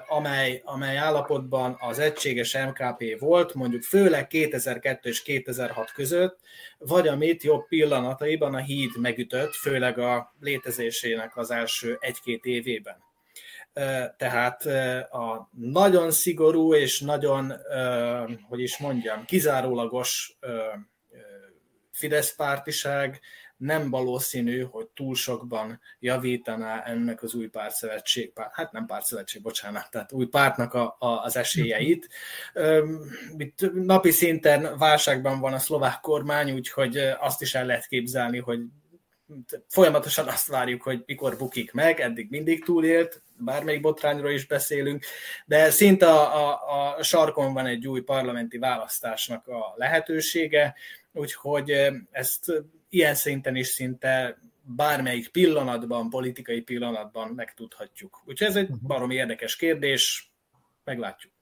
[0.08, 6.40] amely, amely állapotban az egységes MKP volt, mondjuk főleg 2002 és 2006 között,
[6.78, 12.98] vagy amit jobb pillanataiban a híd megütött, főleg a létezésének az első egy-két évében.
[14.18, 14.66] Tehát
[15.12, 17.54] a nagyon szigorú és nagyon,
[18.48, 20.38] hogy is mondjam, kizárólagos
[22.00, 23.20] Fidesz pártiság
[23.58, 29.92] nem valószínű, hogy túl sokban javítaná ennek az új pártszövetség, pár, hát nem pártszövetség, bocsánat,
[29.92, 32.10] tehát új pártnak a, a, az esélyeit.
[33.38, 38.60] Itt napi szinten válságban van a szlovák kormány, úgyhogy azt is el lehet képzelni, hogy
[39.68, 45.06] folyamatosan azt várjuk, hogy mikor bukik meg, eddig mindig túlélt, bármelyik botrányról is beszélünk,
[45.46, 50.76] de szinte a, a, a sarkon van egy új parlamenti választásnak a lehetősége,
[51.20, 51.72] úgyhogy
[52.12, 54.40] ezt ilyen szinten is szinte
[54.76, 58.22] bármelyik pillanatban, politikai pillanatban megtudhatjuk.
[58.26, 58.88] Úgyhogy ez egy mhm.
[58.88, 60.34] baromi érdekes kérdés,
[60.84, 61.34] meglátjuk.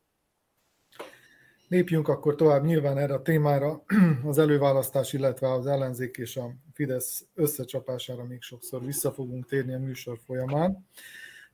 [1.68, 3.84] Lépjünk akkor tovább nyilván erre a témára,
[4.24, 9.80] az előválasztás, illetve az ellenzék és a Fidesz összecsapására még sokszor vissza fogunk térni a
[9.80, 10.88] műsor folyamán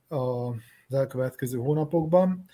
[0.08, 2.44] az elkövetkező hónapokban.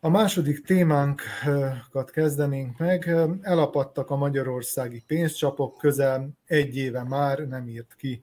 [0.00, 3.14] A második témánkat kezdenénk meg.
[3.40, 8.22] Elapadtak a magyarországi pénzcsapok, közel egy éve már nem írt ki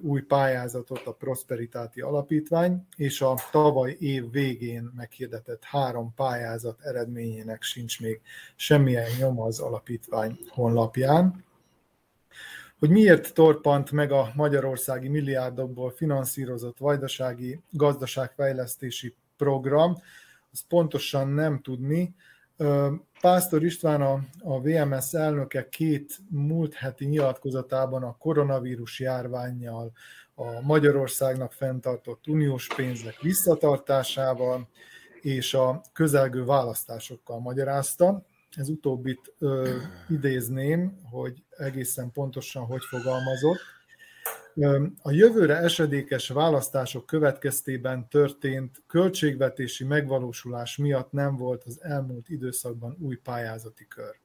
[0.00, 8.00] új pályázatot a Prosperitáti Alapítvány, és a tavaly év végén meghirdetett három pályázat eredményének sincs
[8.00, 8.20] még
[8.56, 11.44] semmilyen nyoma az alapítvány honlapján.
[12.78, 19.96] Hogy miért torpant meg a magyarországi milliárdokból finanszírozott vajdasági gazdaságfejlesztési program,
[20.54, 22.14] az pontosan nem tudni,
[23.20, 29.92] Pásztor István, a, a VMS elnöke két múlt heti nyilatkozatában a koronavírus járványjal,
[30.34, 34.68] a Magyarországnak fenntartott uniós pénzek visszatartásával
[35.20, 38.26] és a közelgő választásokkal magyarázta.
[38.56, 39.76] Ez utóbbit ö,
[40.08, 43.58] idézném, hogy egészen pontosan hogy fogalmazott.
[45.02, 53.16] A jövőre esedékes választások következtében történt költségvetési megvalósulás miatt nem volt az elmúlt időszakban új
[53.16, 54.16] pályázati kör.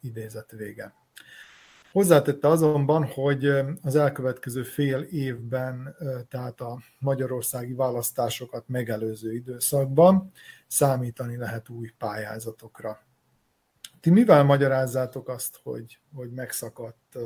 [0.00, 0.94] Idézet vége.
[1.92, 3.46] Hozzátette azonban, hogy
[3.82, 5.96] az elkövetkező fél évben,
[6.28, 10.30] tehát a magyarországi választásokat megelőző időszakban
[10.66, 13.02] számítani lehet új pályázatokra.
[14.00, 17.18] Ti mivel magyarázzátok azt, hogy, hogy megszakadt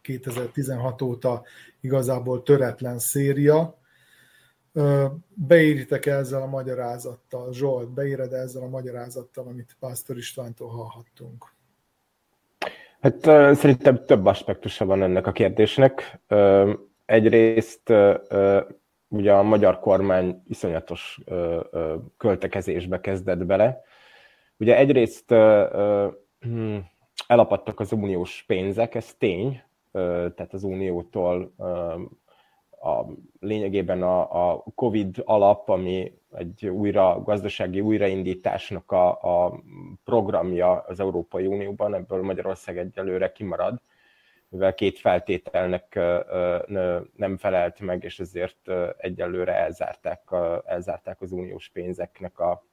[0.00, 1.42] 2016 óta
[1.80, 3.78] igazából töretlen széria.
[5.34, 11.44] Beéritek ezzel a magyarázattal, Zsolt, beéred ezzel a magyarázattal, amit Pásztor Istvántól hallhattunk?
[13.00, 13.20] Hát
[13.56, 16.20] szerintem több aspektusa van ennek a kérdésnek.
[17.04, 17.92] Egyrészt
[19.08, 21.20] ugye a magyar kormány iszonyatos
[22.16, 23.82] költekezésbe kezdett bele.
[24.58, 25.30] Ugye egyrészt
[26.40, 26.76] hm,
[27.26, 31.54] elapadtak az uniós pénzek, ez tény, tehát az Uniótól
[32.80, 33.04] a,
[33.40, 39.62] lényegében a, a COVID alap, ami egy újra gazdasági újraindításnak a, a
[40.04, 43.80] programja az Európai Unióban, ebből Magyarország egyelőre kimarad,
[44.48, 45.94] mivel két feltételnek
[47.16, 50.20] nem felelt meg, és ezért egyelőre elzárták,
[50.64, 52.64] elzárták az uniós pénzeknek a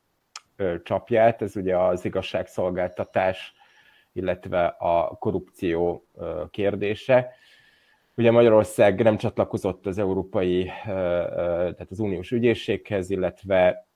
[0.84, 1.42] csapját.
[1.42, 3.54] Ez ugye az igazságszolgáltatás
[4.18, 6.08] illetve a korrupció
[6.52, 7.30] kérdése.
[8.16, 13.88] Ugye Magyarország nem csatlakozott az európai, tehát az uniós ügyészséghez, illetve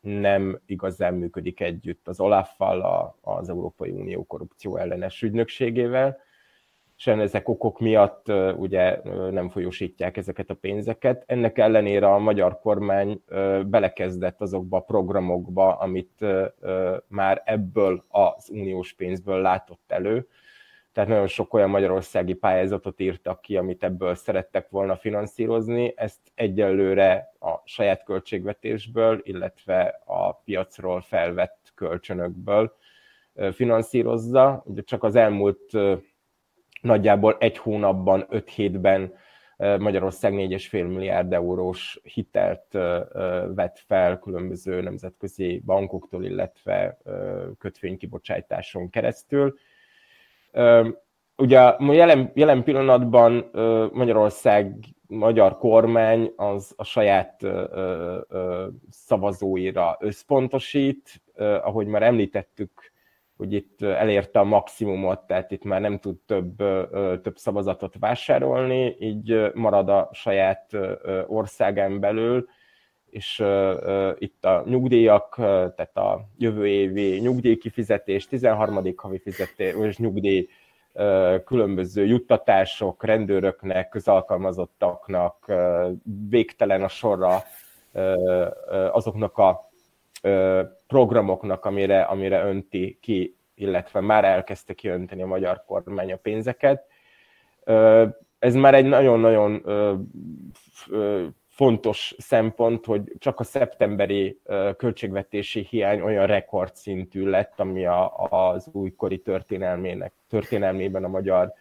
[0.00, 6.18] nem igazán működik együtt az OLAF-val, az Európai Unió korrupció ellenes ügynökségével
[6.98, 11.22] és ezek okok miatt ugye nem folyósítják ezeket a pénzeket.
[11.26, 13.22] Ennek ellenére a magyar kormány
[13.66, 16.24] belekezdett azokba a programokba, amit
[17.08, 20.28] már ebből az uniós pénzből látott elő.
[20.92, 25.92] Tehát nagyon sok olyan magyarországi pályázatot írtak ki, amit ebből szerettek volna finanszírozni.
[25.96, 32.76] Ezt egyelőre a saját költségvetésből, illetve a piacról felvett kölcsönökből
[33.52, 34.62] finanszírozza.
[34.66, 35.72] Ugye csak az elmúlt
[36.80, 39.14] nagyjából egy hónapban, öt hétben
[39.56, 42.66] Magyarország 4,5 milliárd eurós hitelt
[43.54, 46.98] vett fel különböző nemzetközi bankoktól, illetve
[47.58, 49.58] kötvénykibocsátáson keresztül.
[51.36, 53.50] Ugye jelen, jelen pillanatban
[53.92, 54.74] Magyarország,
[55.06, 57.46] magyar kormány az a saját
[58.90, 61.22] szavazóira összpontosít.
[61.36, 62.92] Ahogy már említettük,
[63.38, 66.56] hogy itt elérte a maximumot, tehát itt már nem tud több,
[67.22, 70.76] több szavazatot vásárolni, így marad a saját
[71.26, 72.48] országán belül,
[73.10, 73.44] és
[74.18, 78.94] itt a nyugdíjak, tehát a jövő évi nyugdíjkifizetés, 13.
[78.96, 80.48] havi fizetés, nyugdíj,
[81.44, 85.52] különböző juttatások rendőröknek, közalkalmazottaknak,
[86.28, 87.42] végtelen a sorra
[88.92, 89.70] azoknak a
[90.86, 96.86] programoknak, amire, amire önti ki, illetve már elkezdte kiönteni a magyar kormány a pénzeket.
[98.38, 99.62] Ez már egy nagyon-nagyon
[101.48, 104.40] fontos szempont, hogy csak a szeptemberi
[104.76, 111.52] költségvetési hiány olyan rekordszintű lett, ami a, az újkori történelmének, történelmében a magyar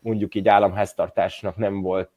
[0.00, 2.12] mondjuk így államháztartásnak nem volt,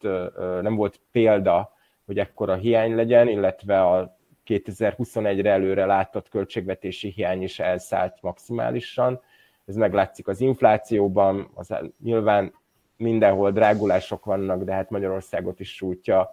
[0.61, 1.73] nem volt példa,
[2.05, 4.17] hogy ekkora hiány legyen, illetve a
[4.47, 9.21] 2021-re előre látott költségvetési hiány is elszállt maximálisan.
[9.65, 12.53] Ez meglátszik az inflációban, az nyilván
[12.97, 16.31] mindenhol drágulások vannak, de hát Magyarországot is sújtja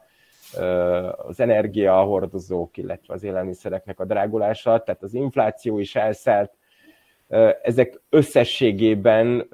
[1.17, 6.53] az energia, a hordozók, illetve az élelmiszereknek a drágulása, tehát az infláció is elszállt.
[7.63, 9.47] Ezek összességében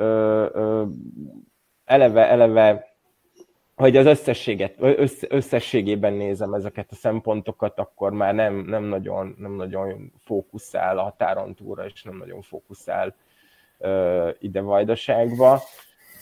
[1.84, 2.95] eleve, eleve
[3.76, 4.74] hogy az összességet,
[5.28, 11.54] összességében nézem ezeket a szempontokat, akkor már nem, nem, nagyon, nem nagyon fókuszál a határon
[11.54, 13.14] túlra, és nem nagyon fókuszál
[14.38, 15.60] ide Vajdaságba.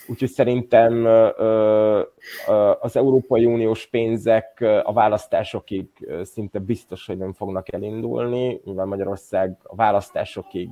[0.09, 1.05] Úgyhogy szerintem
[2.81, 5.87] az Európai Uniós pénzek a választásokig
[6.23, 10.71] szinte biztos, hogy nem fognak elindulni, mivel Magyarország a választásokig,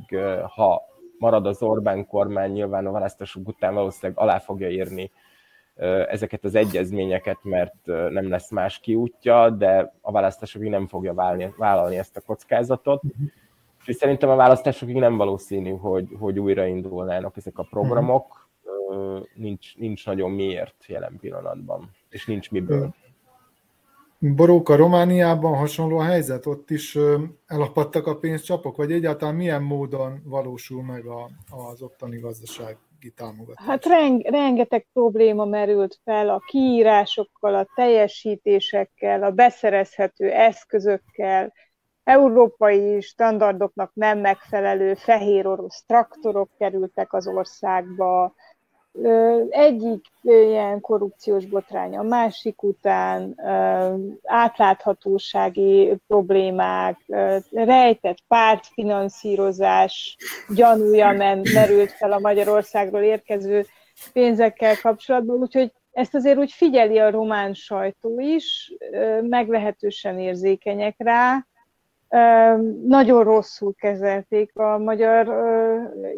[0.55, 0.83] ha
[1.19, 5.11] marad az Orbán kormány, nyilván a választások után valószínűleg alá fogja írni
[6.09, 11.99] ezeket az egyezményeket, mert nem lesz más kiútja, de a választásokig nem fogja válni, vállalni
[11.99, 13.03] ezt a kockázatot.
[13.87, 18.51] És szerintem a választásokig nem valószínű, hogy, hogy újraindulnának ezek a programok
[19.35, 22.95] nincs, nincs nagyon miért jelen pillanatban, és nincs miből.
[24.19, 26.47] Boróka Romániában hasonló a helyzet?
[26.47, 26.99] Ott is
[27.47, 32.77] elapadtak a pénzcsapok, vagy egyáltalán milyen módon valósul meg a, az ottani gazdasági
[33.11, 33.67] támogatás?
[33.67, 41.53] Hát reng, rengeteg probléma merült fel a kiírásokkal, a teljesítésekkel, a beszerezhető eszközökkel,
[42.05, 48.35] európai standardoknak nem megfelelő fehér orosz traktorok kerültek az országba,
[49.49, 53.35] egyik ilyen korrupciós botrány a másik után,
[54.25, 56.99] átláthatósági problémák,
[57.51, 60.17] rejtett pártfinanszírozás
[60.55, 61.13] gyanúja
[61.55, 63.67] merült fel a Magyarországról érkező
[64.13, 68.73] pénzekkel kapcsolatban, úgyhogy ezt azért úgy figyeli a román sajtó is,
[69.21, 71.47] meglehetősen érzékenyek rá,
[72.87, 75.29] nagyon rosszul kezelték a magyar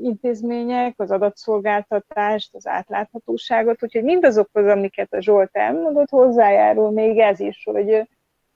[0.02, 7.62] intézmények, az adatszolgáltatást, az átláthatóságot, úgyhogy mindazokhoz, amiket a Zsolt elmondott, hozzájárul még ez is,
[7.64, 8.08] hogy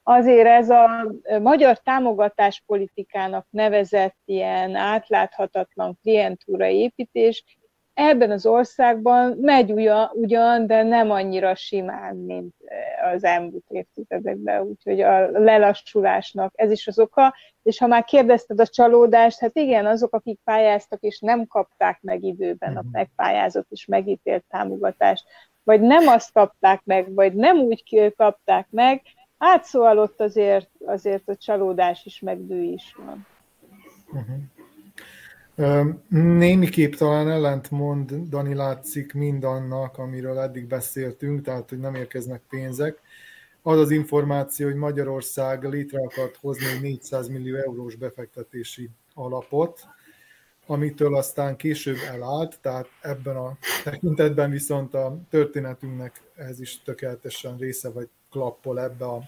[0.02, 7.44] azért ez a magyar támogatáspolitikának nevezett ilyen átláthatatlan klientúra építés
[7.98, 9.72] ebben az országban megy
[10.12, 16.86] ugyan, de nem annyira simán, mint eh, az elmúlt évtizedekben, úgyhogy a lelassulásnak ez is
[16.86, 17.34] az oka.
[17.62, 22.22] És ha már kérdezted a csalódást, hát igen, azok, akik pályáztak és nem kapták meg
[22.22, 22.90] időben a mhm.
[22.92, 25.24] megpályázott és megítélt támogatást,
[25.62, 29.02] vagy nem azt kapták meg, vagy nem úgy kapták meg,
[29.38, 33.26] hát szóval ott azért, azért a csalódás is, meg bő is van.
[34.12, 34.36] Uh-huh.
[36.08, 43.00] Némiképp talán ellentmond, Dani látszik mindannak, amiről eddig beszéltünk, tehát hogy nem érkeznek pénzek.
[43.62, 49.80] Az az információ, hogy Magyarország létre akart hozni egy 400 millió eurós befektetési alapot,
[50.66, 57.90] amitől aztán később elállt, tehát ebben a tekintetben viszont a történetünknek ez is tökéletesen része
[57.90, 59.22] vagy klappol ebbe, a,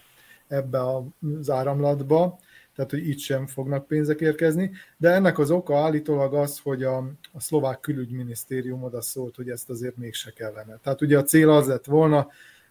[0.47, 2.39] ebbe az áramlatba
[2.81, 6.97] tehát hogy itt sem fognak pénzek érkezni, de ennek az oka állítólag az, hogy a,
[7.31, 10.77] a szlovák külügyminisztérium oda szólt, hogy ezt azért mégse kellene.
[10.83, 12.27] Tehát ugye a cél az lett volna,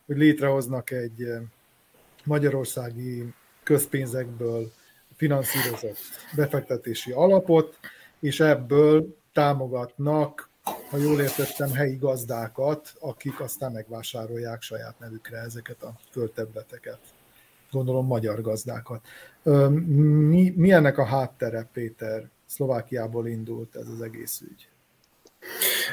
[0.07, 1.41] hogy létrehoznak egy eh,
[2.25, 4.73] magyarországi közpénzekből
[5.17, 5.99] finanszírozott
[6.37, 7.79] befektetési alapot,
[8.21, 10.49] és ebből támogatnak,
[10.91, 16.99] ha jól értettem, helyi gazdákat, akik aztán megvásárolják saját nevükre ezeket a földterületeket
[17.71, 19.07] gondolom magyar gazdákat.
[19.43, 22.29] Mi, mi ennek a háttere, Péter?
[22.47, 24.69] Szlovákiából indult ez az egész ügy.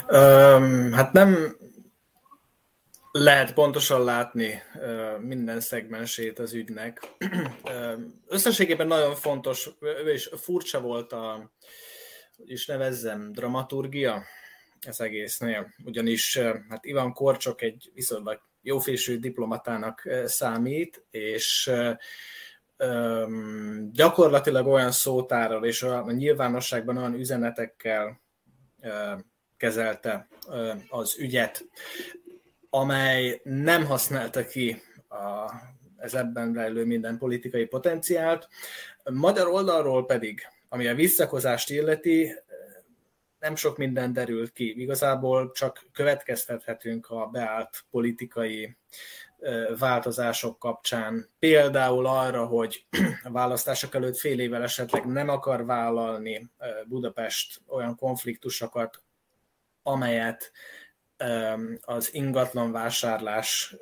[0.09, 1.57] Um, hát nem
[3.11, 4.61] lehet pontosan látni
[5.19, 7.01] minden szegmensét az ügynek.
[8.27, 9.69] Összességében nagyon fontos,
[10.05, 11.51] és furcsa volt a,
[12.45, 14.23] is nevezzem, dramaturgia
[14.79, 16.37] ez egésznél, ugyanis
[16.69, 21.71] hát Ivan Korcsok egy viszonylag jófésű diplomatának számít, és
[23.91, 28.21] gyakorlatilag olyan szótárral és a nyilvánosságban olyan üzenetekkel
[29.57, 30.27] kezelte
[30.89, 31.65] az ügyet,
[32.69, 35.51] amely nem használta ki a,
[35.97, 38.47] ez ebben rejlő minden politikai potenciált.
[39.03, 42.33] Magyar oldalról pedig, ami a visszakozást illeti,
[43.39, 44.81] nem sok minden derült ki.
[44.81, 48.77] Igazából csak következtethetünk a beállt politikai
[49.77, 51.29] változások kapcsán.
[51.39, 52.85] Például arra, hogy
[53.23, 56.49] a választások előtt fél évvel esetleg nem akar vállalni
[56.85, 59.01] Budapest olyan konfliktusokat,
[59.83, 60.51] amelyet
[61.81, 63.75] az ingatlan vásárlás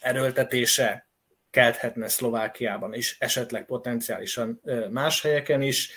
[0.00, 1.08] erőltetése
[1.50, 4.60] kelthetne Szlovákiában is, esetleg potenciálisan
[4.90, 5.90] más helyeken is.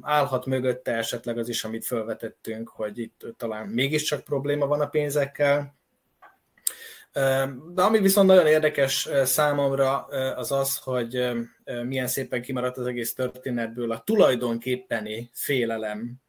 [0.00, 5.78] Állhat mögötte esetleg az is, amit felvetettünk, hogy itt talán mégiscsak probléma van a pénzekkel.
[7.74, 10.04] De ami viszont nagyon érdekes számomra
[10.34, 11.30] az az, hogy
[11.84, 16.20] milyen szépen kimaradt az egész történetből a tulajdonképpeni félelem,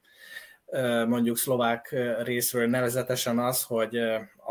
[1.08, 4.00] mondjuk szlovák részről nevezetesen az, hogy,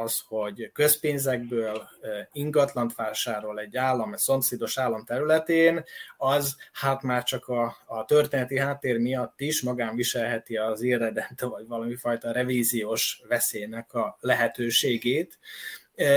[0.02, 1.88] az, hogy közpénzekből
[2.32, 5.84] ingatlant vásárol egy állam, egy szomszédos állam területén,
[6.16, 11.66] az hát már csak a, a történeti háttér miatt is magán viselheti az irredente vagy
[11.66, 15.38] valami fajta revíziós veszélynek a lehetőségét,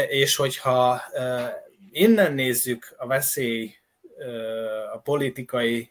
[0.08, 1.02] és hogyha
[1.92, 3.76] innen nézzük a veszély,
[4.94, 5.90] a politikai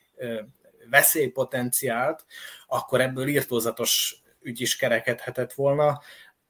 [0.90, 2.24] veszélypotenciált,
[2.66, 6.01] akkor ebből írtózatos ügy is kerekedhetett volna,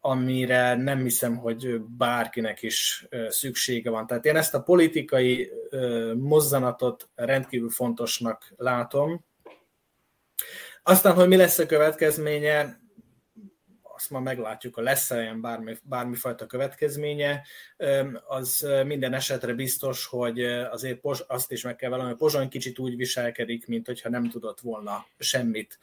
[0.05, 4.07] amire nem hiszem, hogy bárkinek is szüksége van.
[4.07, 5.51] Tehát én ezt a politikai
[6.17, 9.25] mozzanatot rendkívül fontosnak látom.
[10.83, 12.81] Aztán, hogy mi lesz a következménye,
[13.95, 17.43] azt már meglátjuk, a lesz ilyen bármi, bármifajta következménye,
[18.27, 22.97] az minden esetre biztos, hogy azért azt is meg kell valami, hogy Pozsony kicsit úgy
[22.97, 25.79] viselkedik, mint hogyha nem tudott volna semmit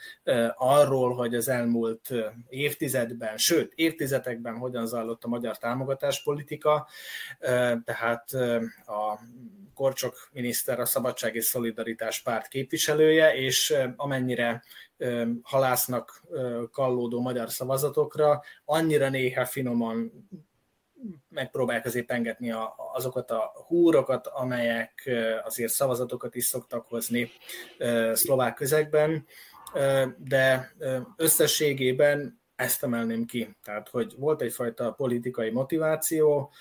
[0.56, 2.14] arról, hogy az elmúlt
[2.50, 6.88] évtizedben, sőt, évtizedekben hogyan zajlott a magyar támogatáspolitika,
[7.84, 8.32] tehát
[8.86, 9.20] a
[9.80, 14.64] Korcsok miniszter a Szabadság és Szolidaritás párt képviselője, és amennyire
[15.42, 16.24] halásznak
[16.72, 20.28] kallódó magyar szavazatokra, annyira néha finoman
[21.30, 22.54] megpróbálják azért pengetni
[22.94, 25.10] azokat a húrokat, amelyek
[25.44, 27.32] azért szavazatokat is szoktak hozni
[28.14, 29.26] szlovák közegben,
[30.18, 30.72] de
[31.16, 33.58] összességében ezt emelném ki.
[33.64, 36.52] Tehát, hogy volt egyfajta politikai motiváció,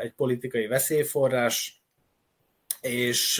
[0.00, 1.83] egy politikai veszélyforrás,
[2.84, 3.38] és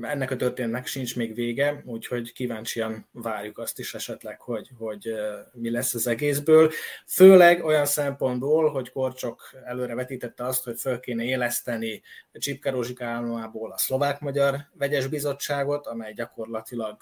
[0.00, 5.14] ennek a történetnek sincs még vége, úgyhogy kíváncsian várjuk azt is esetleg, hogy, hogy
[5.52, 6.70] mi lesz az egészből.
[7.06, 12.02] Főleg olyan szempontból, hogy Korcsok előre vetítette azt, hogy föl kéne éleszteni
[12.32, 16.96] Csipke Rózsika állomából a szlovák-magyar vegyes bizottságot, amely gyakorlatilag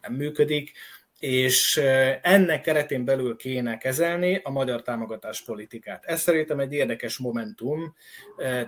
[0.00, 0.72] nem működik,
[1.18, 1.76] és
[2.22, 6.04] ennek keretén belül kéne kezelni a magyar támogatás politikát.
[6.04, 7.94] Ez szerintem egy érdekes momentum,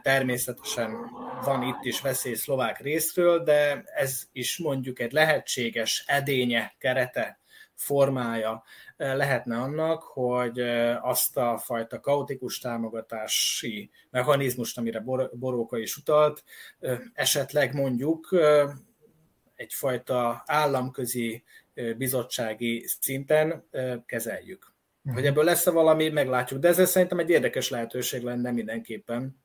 [0.02, 0.96] természetesen
[1.44, 7.40] van itt is veszély szlovák részről, de ez is mondjuk egy lehetséges edénye, kerete,
[7.74, 8.62] formája
[8.96, 10.60] lehetne annak, hogy
[11.00, 15.00] azt a fajta kaotikus támogatási mechanizmust, amire
[15.32, 16.44] Boróka is utalt,
[17.12, 18.28] esetleg mondjuk
[19.54, 21.44] egyfajta államközi
[21.96, 23.68] bizottsági szinten
[24.06, 24.72] kezeljük.
[25.02, 25.14] Mhm.
[25.14, 26.60] Hogy ebből lesz-e valami, meglátjuk.
[26.60, 29.36] De ez szerintem egy érdekes lehetőség lenne mindenképpen.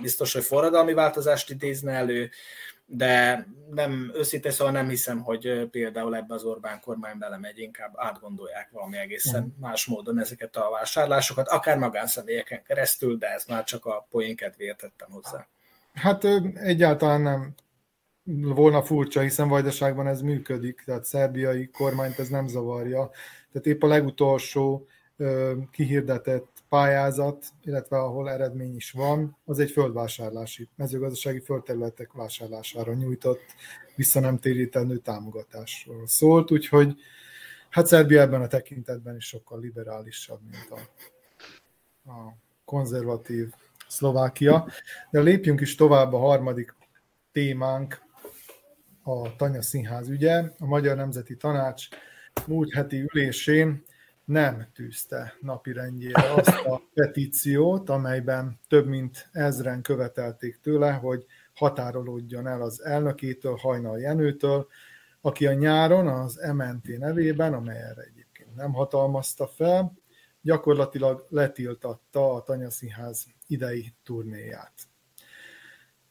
[0.00, 2.30] Biztos, hogy forradalmi változást idézne elő,
[2.86, 8.70] de nem, őszintén szóval nem hiszem, hogy például ebbe az Orbán kormány belemegy, inkább átgondolják
[8.70, 13.84] valami egészen uh más módon ezeket a vásárlásokat, akár magánszemélyeken keresztül, de ez már csak
[13.84, 15.46] a poén kedvéért tettem hozzá.
[15.94, 16.24] Hát
[16.54, 17.54] egyáltalán nem
[18.26, 23.10] volna furcsa, hiszen Vajdaságban ez működik, tehát szerbiai kormányt ez nem zavarja.
[23.52, 24.86] Tehát épp a legutolsó
[25.70, 33.40] kihirdetett pályázat, illetve ahol eredmény is van, az egy földvásárlási, mezőgazdasági földterületek vásárlására nyújtott
[33.94, 36.96] vissza nem térítendő támogatásról szólt, úgyhogy
[37.70, 40.78] hát Szerbia ebben a tekintetben is sokkal liberálisabb, mint a,
[42.10, 43.52] a konzervatív
[43.88, 44.68] Szlovákia.
[45.10, 46.74] De lépjünk is tovább a harmadik
[47.32, 48.05] témánk,
[49.06, 50.44] a Tanya Színház ügye.
[50.58, 51.88] A Magyar Nemzeti Tanács
[52.46, 53.84] múlt heti ülésén
[54.24, 62.62] nem tűzte napirendjére azt a petíciót, amelyben több mint ezren követelték tőle, hogy határolódjon el
[62.62, 64.66] az elnökétől, Hajnal Jenőtől,
[65.20, 69.92] aki a nyáron az MNT nevében, amely erre egyébként nem hatalmazta fel,
[70.42, 74.72] gyakorlatilag letiltatta a Tanya Színház idei turnéját.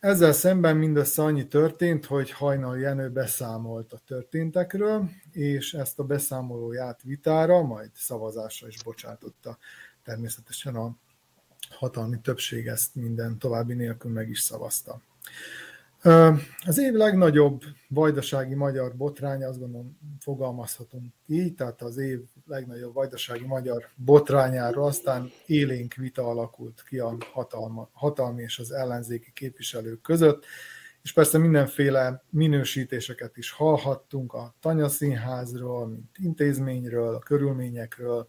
[0.05, 7.01] Ezzel szemben mindössze annyi történt, hogy Hajnal Jenő beszámolt a történtekről, és ezt a beszámolóját
[7.03, 9.57] vitára, majd szavazásra is bocsátotta.
[10.03, 10.95] Természetesen a
[11.69, 15.01] hatalmi többség ezt minden további nélkül meg is szavazta.
[16.65, 23.45] Az év legnagyobb vajdasági magyar botránya, azt gondolom fogalmazhatunk így, tehát az év legnagyobb vajdasági
[23.45, 30.45] magyar botrányáról aztán élénk vita alakult ki a hatalma, hatalmi és az ellenzéki képviselők között,
[31.01, 38.27] és persze mindenféle minősítéseket is hallhattunk a Tanya Színházról, mint intézményről, a körülményekről,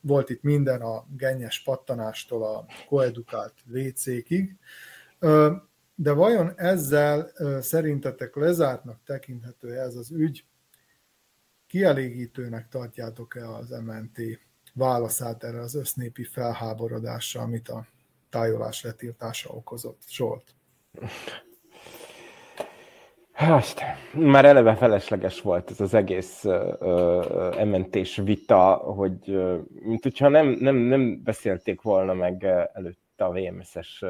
[0.00, 4.56] volt itt minden a gennyes pattanástól a koedukált WC-kig.
[6.00, 7.30] De vajon ezzel
[7.60, 10.44] szerintetek lezártnak tekinthető ez az ügy?
[11.66, 14.20] Kielégítőnek tartjátok-e az MNT
[14.74, 17.86] válaszát erre az össznépi felháborodásra, amit a
[18.30, 20.02] tájolás letiltása okozott?
[20.08, 20.54] Zsolt.
[23.32, 23.80] Hát,
[24.14, 26.44] már eleve felesleges volt ez az egész
[27.56, 29.38] ementés vita, hogy
[29.82, 32.46] mint hogyha nem, nem, nem beszélték volna meg
[33.18, 34.04] előtte a VMS-es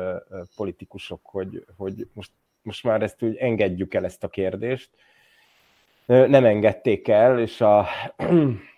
[0.56, 2.30] politikusok, hogy, hogy most,
[2.62, 4.90] most már ezt úgy engedjük el ezt a kérdést.
[6.06, 7.78] Nem engedték el, és a,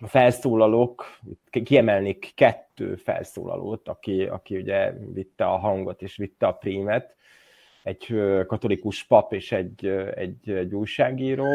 [0.01, 1.19] a felszólalók,
[1.65, 7.17] kiemelnék kettő felszólalót, aki, aki ugye vitte a hangot és vitte a prímet,
[7.83, 8.07] egy
[8.47, 11.47] katolikus pap és egy, egy, egy újságíró.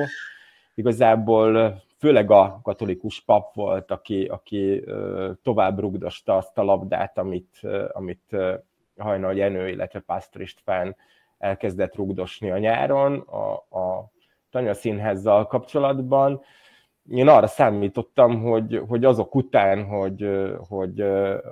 [0.73, 4.83] Igazából főleg a katolikus pap volt, aki, aki
[5.43, 7.59] tovább rugdosta azt a labdát, amit,
[7.91, 8.35] amit
[8.97, 10.95] Hajnal Jenő, illetve Pásztor István
[11.37, 14.11] elkezdett rugdosni a nyáron a, a
[14.51, 16.41] Tanya Színházzal kapcsolatban.
[17.09, 20.29] Én arra számítottam, hogy, hogy azok után, hogy,
[20.67, 21.01] hogy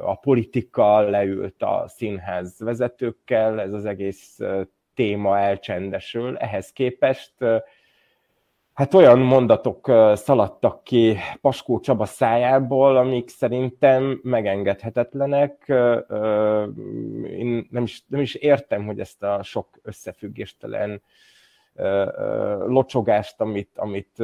[0.06, 4.40] a politika leült a színház vezetőkkel, ez az egész
[4.94, 6.38] téma elcsendesül.
[6.38, 7.34] Ehhez képest
[8.74, 15.66] hát olyan mondatok szaladtak ki Paskó Csaba szájából, amik szerintem megengedhetetlenek.
[17.28, 21.02] Én nem is, nem is értem, hogy ezt a sok összefüggéstelen
[22.66, 24.24] locsogást, amit, amit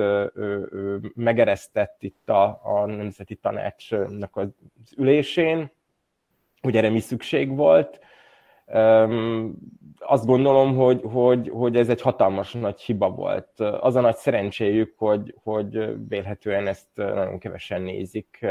[1.16, 4.48] megeresztett itt a, a Nemzeti Tanácsnak az
[4.98, 5.72] ülésén,
[6.62, 8.00] hogy erre mi szükség volt.
[10.00, 13.60] Azt gondolom, hogy, hogy, hogy ez egy hatalmas nagy hiba volt.
[13.60, 18.46] Az a nagy szerencséjük, hogy, hogy vélhetően ezt nagyon kevesen nézik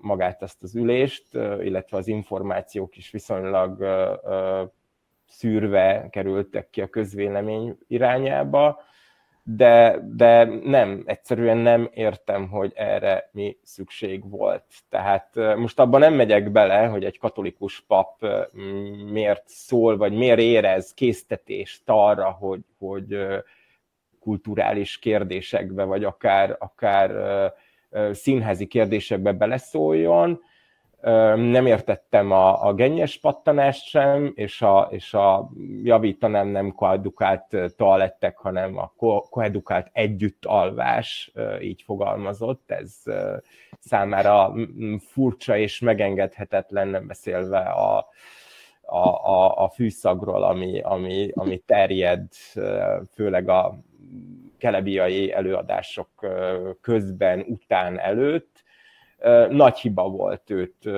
[0.00, 3.84] magát ezt az ülést, illetve az információk is viszonylag
[5.26, 8.80] szűrve kerültek ki a közvélemény irányába,
[9.56, 14.64] de, de nem, egyszerűen nem értem, hogy erre mi szükség volt.
[14.88, 18.26] Tehát most abban nem megyek bele, hogy egy katolikus pap
[19.12, 23.18] miért szól, vagy miért érez késztetést arra, hogy, hogy
[24.20, 27.10] kulturális kérdésekbe, vagy akár, akár
[28.12, 30.40] színházi kérdésekbe beleszóljon,
[31.34, 35.50] nem értettem a, a gennyes pattanást sem, és a, és a
[35.82, 38.92] javítanám nem koedukált toalettek, hanem a
[39.30, 42.70] koedukált együtt alvás, így fogalmazott.
[42.70, 43.02] Ez
[43.78, 44.54] számára
[44.98, 48.06] furcsa és megengedhetetlen, nem beszélve a,
[48.80, 52.26] a, a, a fűszagról, ami, ami, ami terjed,
[53.14, 53.78] főleg a
[54.58, 56.08] kelebiai előadások
[56.80, 58.66] közben, után, előtt
[59.50, 60.88] nagy hiba volt őt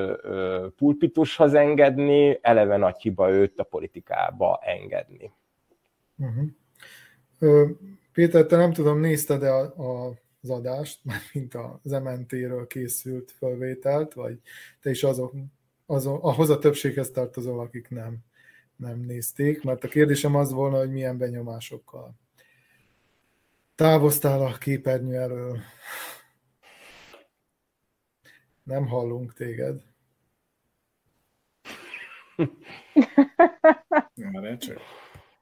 [0.76, 5.32] pulpitushoz engedni, eleve nagy hiba őt a politikába engedni.
[6.16, 7.70] Uh-huh.
[8.12, 10.12] Péter, te nem tudom, nézted-e a, a,
[10.42, 11.00] az adást,
[11.32, 14.38] mint az MNT-ről készült felvételt, vagy
[14.80, 15.32] te is azok,
[15.86, 18.18] azok, ahhoz a többséghez tartozol, akik nem,
[18.76, 22.14] nem nézték, mert a kérdésem az volna, hogy milyen benyomásokkal
[23.80, 25.58] távoztál a képernyő elől.
[28.70, 29.82] Nem hallunk téged.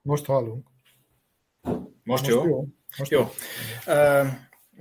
[0.03, 0.67] Most hallunk.
[1.63, 2.47] Most, Most jó?
[2.47, 2.65] jó?
[2.99, 3.21] Most jó.
[3.87, 4.27] Uh,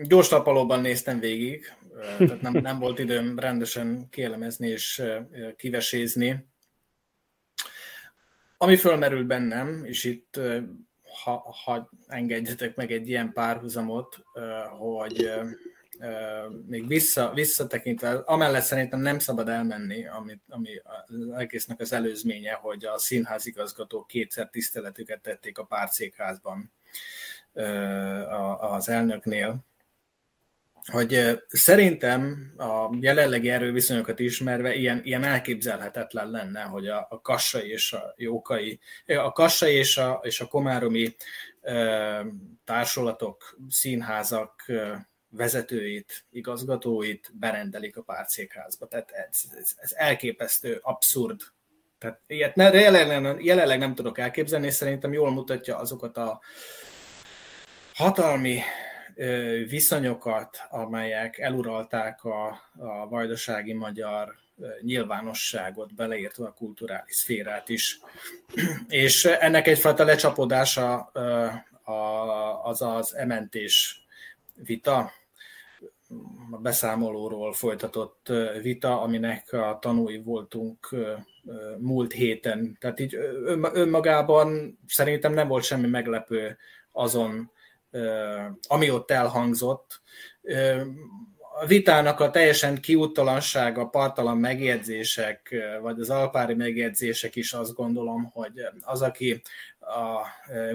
[0.07, 6.47] gyors napalóban néztem végig, uh, tehát nem, nem volt időm rendesen kielemezni és uh, kivesézni.
[8.57, 10.39] Ami fölmerült bennem, és itt
[11.23, 14.23] ha, ha engedjetek meg egy ilyen párhuzamot,
[14.77, 15.29] hogy
[16.67, 22.85] még vissza, visszatekintve, amellett szerintem nem szabad elmenni, amit, ami az egésznek az előzménye, hogy
[22.85, 26.71] a színházigazgatók kétszer tiszteletüket tették a párcékházban
[28.59, 29.65] az elnöknél,
[30.91, 37.93] hogy szerintem a jelenlegi erőviszonyokat ismerve ilyen, ilyen elképzelhetetlen lenne, hogy a, a kassai és
[37.93, 41.15] a jókai, a kassai és a, és a komáromi
[42.63, 44.65] társulatok, színházak
[45.37, 48.87] vezetőit, igazgatóit berendelik a párcékházba.
[48.87, 51.41] Tehát ez, ez, ez elképesztő, abszurd
[51.99, 56.39] Tehát ilyet ne, jelenleg, jelenleg nem tudok elképzelni, és szerintem jól mutatja azokat a
[57.93, 58.61] hatalmi
[59.67, 64.35] viszonyokat, amelyek eluralták a, a vajdasági magyar
[64.81, 67.99] nyilvánosságot, beleértve a kulturális szférát is.
[68.87, 71.11] És ennek egyfajta lecsapodása
[72.63, 74.05] az az ementés
[74.55, 75.11] vita,
[76.51, 78.31] a beszámolóról folytatott
[78.61, 80.95] vita, aminek a tanúi voltunk
[81.77, 82.77] múlt héten.
[82.79, 83.15] Tehát így
[83.73, 86.57] önmagában szerintem nem volt semmi meglepő
[86.91, 87.51] azon,
[88.67, 90.01] ami ott elhangzott.
[91.59, 98.61] A vitának a teljesen kiúttalansága, partalan megjegyzések, vagy az alpári megjegyzések is azt gondolom, hogy
[98.81, 99.41] az, aki
[99.79, 100.25] a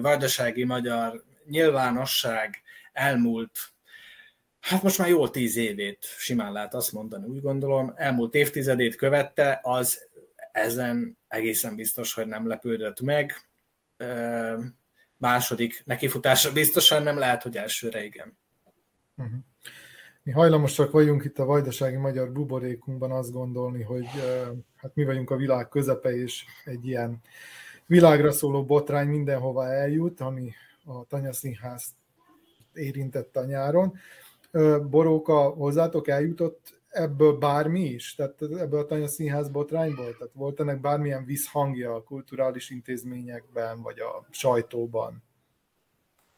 [0.01, 2.63] vajdasági magyar nyilvánosság
[2.93, 3.59] elmúlt
[4.63, 9.61] hát most már jó tíz évét simán lehet azt mondani, úgy gondolom, elmúlt évtizedét követte,
[9.63, 10.09] az
[10.53, 13.33] ezen egészen biztos, hogy nem lepődött meg.
[15.17, 18.39] Második nekifutása biztosan nem lehet, hogy elsőre igen.
[19.17, 19.35] Uh-huh.
[20.23, 24.07] Mi hajlamosak vagyunk itt a vajdasági magyar buborékunkban azt gondolni, hogy
[24.77, 27.21] hát mi vagyunk a világ közepe, és egy ilyen
[27.87, 30.53] világra szóló botrány mindenhova eljut, ami
[30.85, 31.85] a Tanyaszínház
[32.73, 33.99] érintette a nyáron.
[34.91, 38.15] Boróka, hozzátok eljutott ebből bármi is?
[38.15, 40.17] Tehát ebből a Tanya Színház botrányból?
[40.17, 45.23] Tehát volt ennek bármilyen visszhangja a kulturális intézményekben, vagy a sajtóban?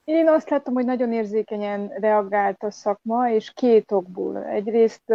[0.04, 4.44] Én azt láttam, hogy nagyon érzékenyen reagált a szakma, és két okból.
[4.44, 5.12] Egyrészt,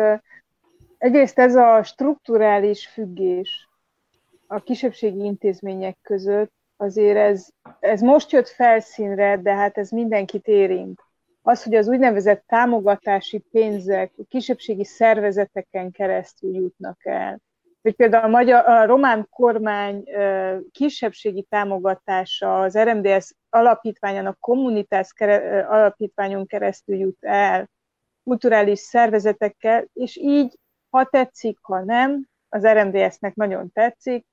[0.98, 3.70] egyrészt ez a strukturális függés
[4.48, 7.48] a kisebbségi intézmények között, azért ez,
[7.80, 11.02] ez most jött felszínre, de hát ez mindenkit érint
[11.50, 17.40] az, hogy az úgynevezett támogatási pénzek kisebbségi szervezeteken keresztül jutnak el.
[17.82, 20.04] Hogy például a, magyar, a román kormány
[20.72, 25.14] kisebbségi támogatása az RMDS alapítványának kommunitás
[25.68, 27.70] alapítványon keresztül jut el
[28.24, 30.58] kulturális szervezetekkel, és így,
[30.90, 34.26] ha tetszik, ha nem, az RMDS-nek nagyon tetszik,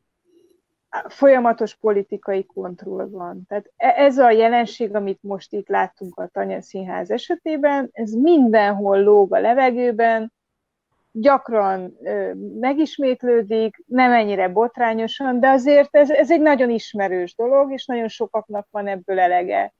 [1.08, 3.42] folyamatos politikai kontroll van.
[3.48, 9.02] Tehát e- ez a jelenség, amit most itt láttunk a Tanya Színház esetében, ez mindenhol
[9.02, 10.32] lóg a levegőben,
[11.12, 17.86] gyakran ö, megismétlődik, nem ennyire botrányosan, de azért ez, ez egy nagyon ismerős dolog, és
[17.86, 19.74] nagyon sokaknak van ebből elege.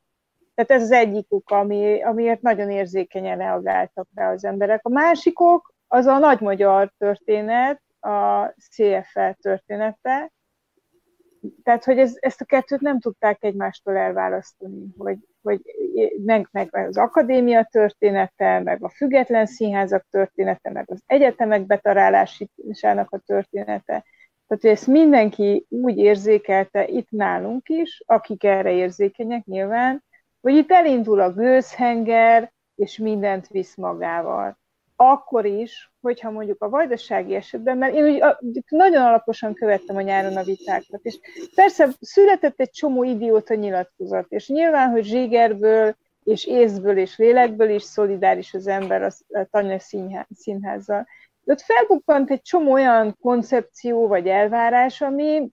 [0.55, 4.81] Tehát ez az egyik ok, ami, amiért nagyon érzékenyen reagáltak rá az emberek.
[4.87, 10.33] A másikok az a nagy magyar történet, a CFL története,
[11.63, 15.61] tehát, hogy ez, ezt a kettőt nem tudták egymástól elválasztani, hogy, hogy
[16.25, 23.19] meg, meg az akadémia története, meg a független színházak története, meg az egyetemek betarálásának a
[23.19, 24.05] története.
[24.47, 30.05] Tehát, hogy ezt mindenki úgy érzékelte itt nálunk is, akik erre érzékenyek nyilván,
[30.41, 34.59] hogy itt elindul a gőzhenger, és mindent visz magával
[34.97, 38.23] akkor is, hogyha mondjuk a vajdasági esetben, mert én úgy
[38.69, 41.19] nagyon alaposan követtem a nyáron a vitákat, és
[41.55, 47.83] persze született egy csomó idióta nyilatkozat, és nyilván, hogy zsigerből, és észből, és lélekből is
[47.83, 49.79] szolidáris az ember a Tanya
[50.35, 51.07] színházzal.
[51.43, 55.49] De ott felbukkant egy csomó olyan koncepció, vagy elvárás, ami,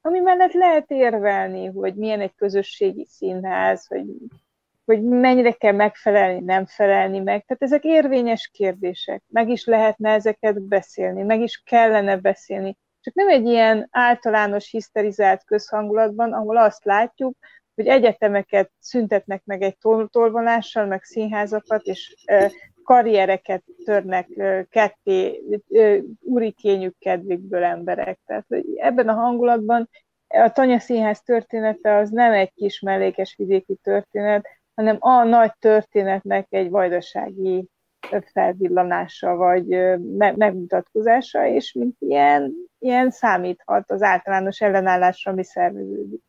[0.00, 4.04] ami mellett lehet érvelni, hogy milyen egy közösségi színház, hogy
[4.84, 7.44] hogy mennyire kell megfelelni, nem felelni meg.
[7.44, 9.22] Tehát ezek érvényes kérdések.
[9.28, 12.76] Meg is lehetne ezeket beszélni, meg is kellene beszélni.
[13.00, 17.36] Csak nem egy ilyen általános hiszterizált közhangulatban, ahol azt látjuk,
[17.74, 22.14] hogy egyetemeket szüntetnek meg egy tol- tolvonással, meg színházakat, és
[22.82, 24.28] karriereket törnek
[24.70, 25.42] ketté
[26.20, 28.20] urikényük kedvékből emberek.
[28.26, 29.88] Tehát hogy ebben a hangulatban
[30.28, 36.46] a Tanya Színház története az nem egy kis mellékes vidéki történet, hanem a nagy történetnek
[36.50, 37.68] egy vajdasági
[38.32, 39.66] felvillanása, vagy
[40.36, 46.22] megmutatkozása, és mint ilyen, ilyen számíthat az általános ellenállásra, ami szerveződik.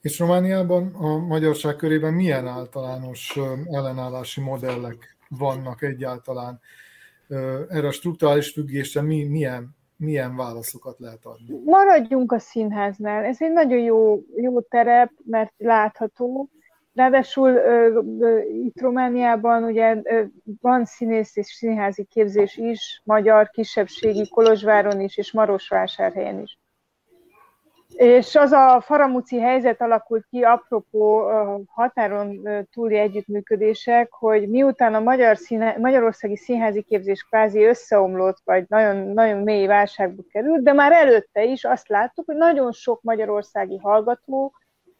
[0.00, 3.38] És Romániában a magyarság körében milyen általános
[3.70, 6.60] ellenállási modellek vannak egyáltalán?
[7.68, 11.60] Erre a strukturális függésre mi, milyen, milyen válaszokat lehet adni?
[11.64, 13.24] Maradjunk a színháznál.
[13.24, 16.50] Ez egy nagyon jó, jó terep, mert látható,
[16.94, 17.60] Ráadásul
[18.64, 20.02] itt Romániában ugye
[20.60, 26.58] van színész és színházi képzés is, magyar kisebbségi Kolozsváron is, és Marosvásárhelyen is.
[27.94, 31.30] És az a faramuci helyzet alakult ki, apropó
[31.66, 38.96] határon túli együttműködések, hogy miután a Magyar Színe, Magyarországi Színházi Képzés kvázi összeomlott, vagy nagyon,
[38.96, 44.52] nagyon mély válságba került, de már előtte is azt láttuk, hogy nagyon sok magyarországi hallgató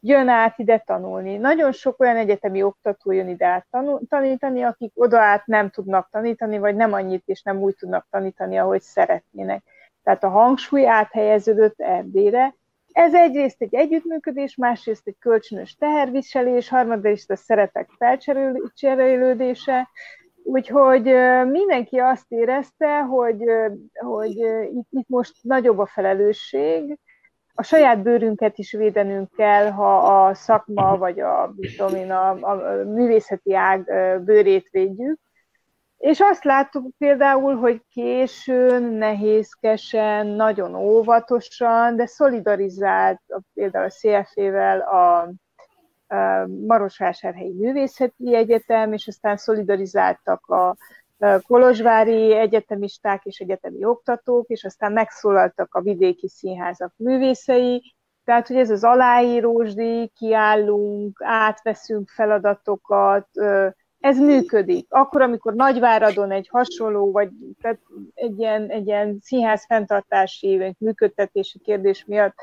[0.05, 1.37] jön át ide tanulni.
[1.37, 3.67] Nagyon sok olyan egyetemi oktató jön ide át
[4.09, 8.59] tanítani, akik oda át nem tudnak tanítani, vagy nem annyit és nem úgy tudnak tanítani,
[8.59, 9.63] ahogy szeretnének.
[10.03, 12.55] Tehát a hangsúly áthelyeződött Erdélyre,
[12.93, 19.89] ez egyrészt egy együttműködés, másrészt egy kölcsönös teherviselés, harmadrészt a szeretek felcserélődése,
[20.45, 21.03] úgyhogy
[21.51, 23.43] mindenki azt érezte, hogy,
[23.93, 24.37] hogy
[24.73, 26.99] itt, itt most nagyobb a felelősség,
[27.55, 32.85] a saját bőrünket is védenünk kell, ha a szakma vagy a, tudom én, a, a
[32.85, 33.85] művészeti ág
[34.25, 35.21] bőrét védjük,
[35.99, 43.21] és azt láttuk például, hogy későn, nehézkesen, nagyon óvatosan, de szolidarizált
[43.55, 45.33] például a CFE-vel a,
[46.67, 50.77] Marosvásárhelyi Művészeti Egyetem, és aztán szolidarizáltak a
[51.47, 57.95] kolozsvári egyetemisták és egyetemi oktatók, és aztán megszólaltak a vidéki színházak művészei,
[58.25, 63.29] tehát, hogy ez az aláírósdi, kiállunk, átveszünk feladatokat,
[64.01, 64.87] ez működik.
[64.89, 67.79] Akkor, amikor Nagyváradon egy hasonló, vagy tehát
[68.15, 72.35] egy, ilyen, egy ilyen színház fenntartási, vagy működtetési kérdés miatt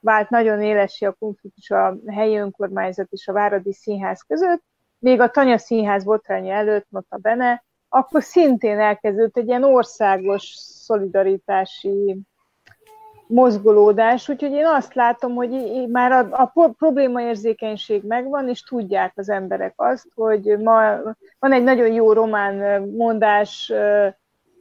[0.00, 4.62] vált nagyon élesi a konfliktus a helyi önkormányzat és a Váradi Színház között,
[4.98, 12.18] még a Tanya Színház botránya előtt, nota bene, akkor szintén elkezdődött egy ilyen országos szolidaritási
[13.26, 15.50] mozgolódás, úgyhogy én azt látom, hogy
[15.88, 20.96] már a, a problémaérzékenység megvan, és tudják az emberek azt, hogy ma
[21.38, 23.72] van egy nagyon jó román mondás,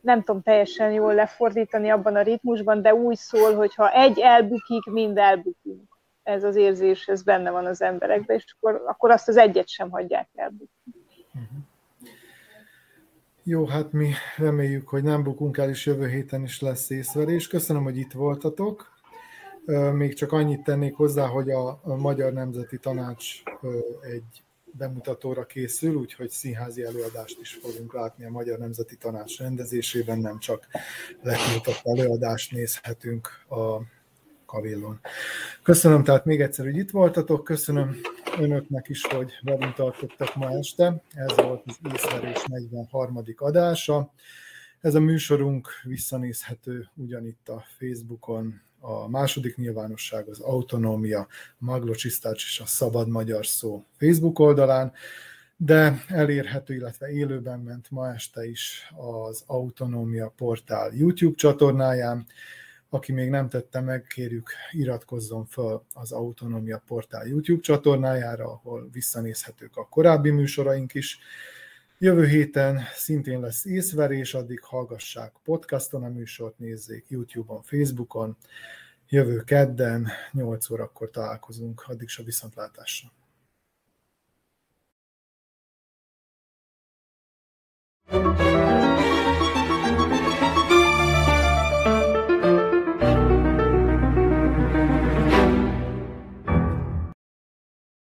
[0.02, 4.86] nem tudom teljesen jól lefordítani abban a ritmusban, de úgy szól, hogy ha egy elbukik,
[4.86, 5.98] mind elbukunk.
[6.24, 9.90] Ez az érzés, ez benne van az emberekben, és akkor, akkor azt az egyet sem
[9.90, 10.94] hagyják elbukni.
[11.34, 11.69] Uh-huh.
[13.52, 17.48] Jó, hát mi reméljük, hogy nem bukunk el, és jövő héten is lesz észverés.
[17.48, 18.92] Köszönöm, hogy itt voltatok.
[19.94, 23.26] Még csak annyit tennék hozzá, hogy a Magyar Nemzeti Tanács
[24.02, 30.40] egy bemutatóra készül, úgyhogy színházi előadást is fogunk látni a Magyar Nemzeti Tanács rendezésében, nem
[30.40, 30.68] csak
[31.22, 33.82] letiltott előadást nézhetünk a
[34.50, 35.00] kavillon.
[35.64, 37.96] Köszönöm tehát még egyszer, hogy itt voltatok, köszönöm
[38.40, 41.04] önöknek is, hogy velünk tartottak ma este.
[41.14, 43.24] Ez volt az észverés 43.
[43.36, 44.14] adása.
[44.80, 51.28] Ez a műsorunk visszanézhető ugyanitt a Facebookon, a második nyilvánosság az Autonómia,
[51.58, 54.92] Maglocsisztács és a Szabad Magyar Szó Facebook oldalán,
[55.58, 62.26] de elérhető, illetve élőben ment ma este is az Autonómia portál YouTube csatornáján,
[62.90, 69.78] aki még nem tette meg, kérjük iratkozzon fel az Autonomia Portál YouTube csatornájára, ahol visszanézhetők
[69.78, 71.20] a korábbi műsoraink is.
[71.98, 78.38] Jövő héten szintén lesz észverés, addig hallgassák podcaston a műsort, nézzék YouTube-on, Facebookon.
[79.10, 83.10] Jövő kedden 8 órakor találkozunk, addig is a viszontlátásra.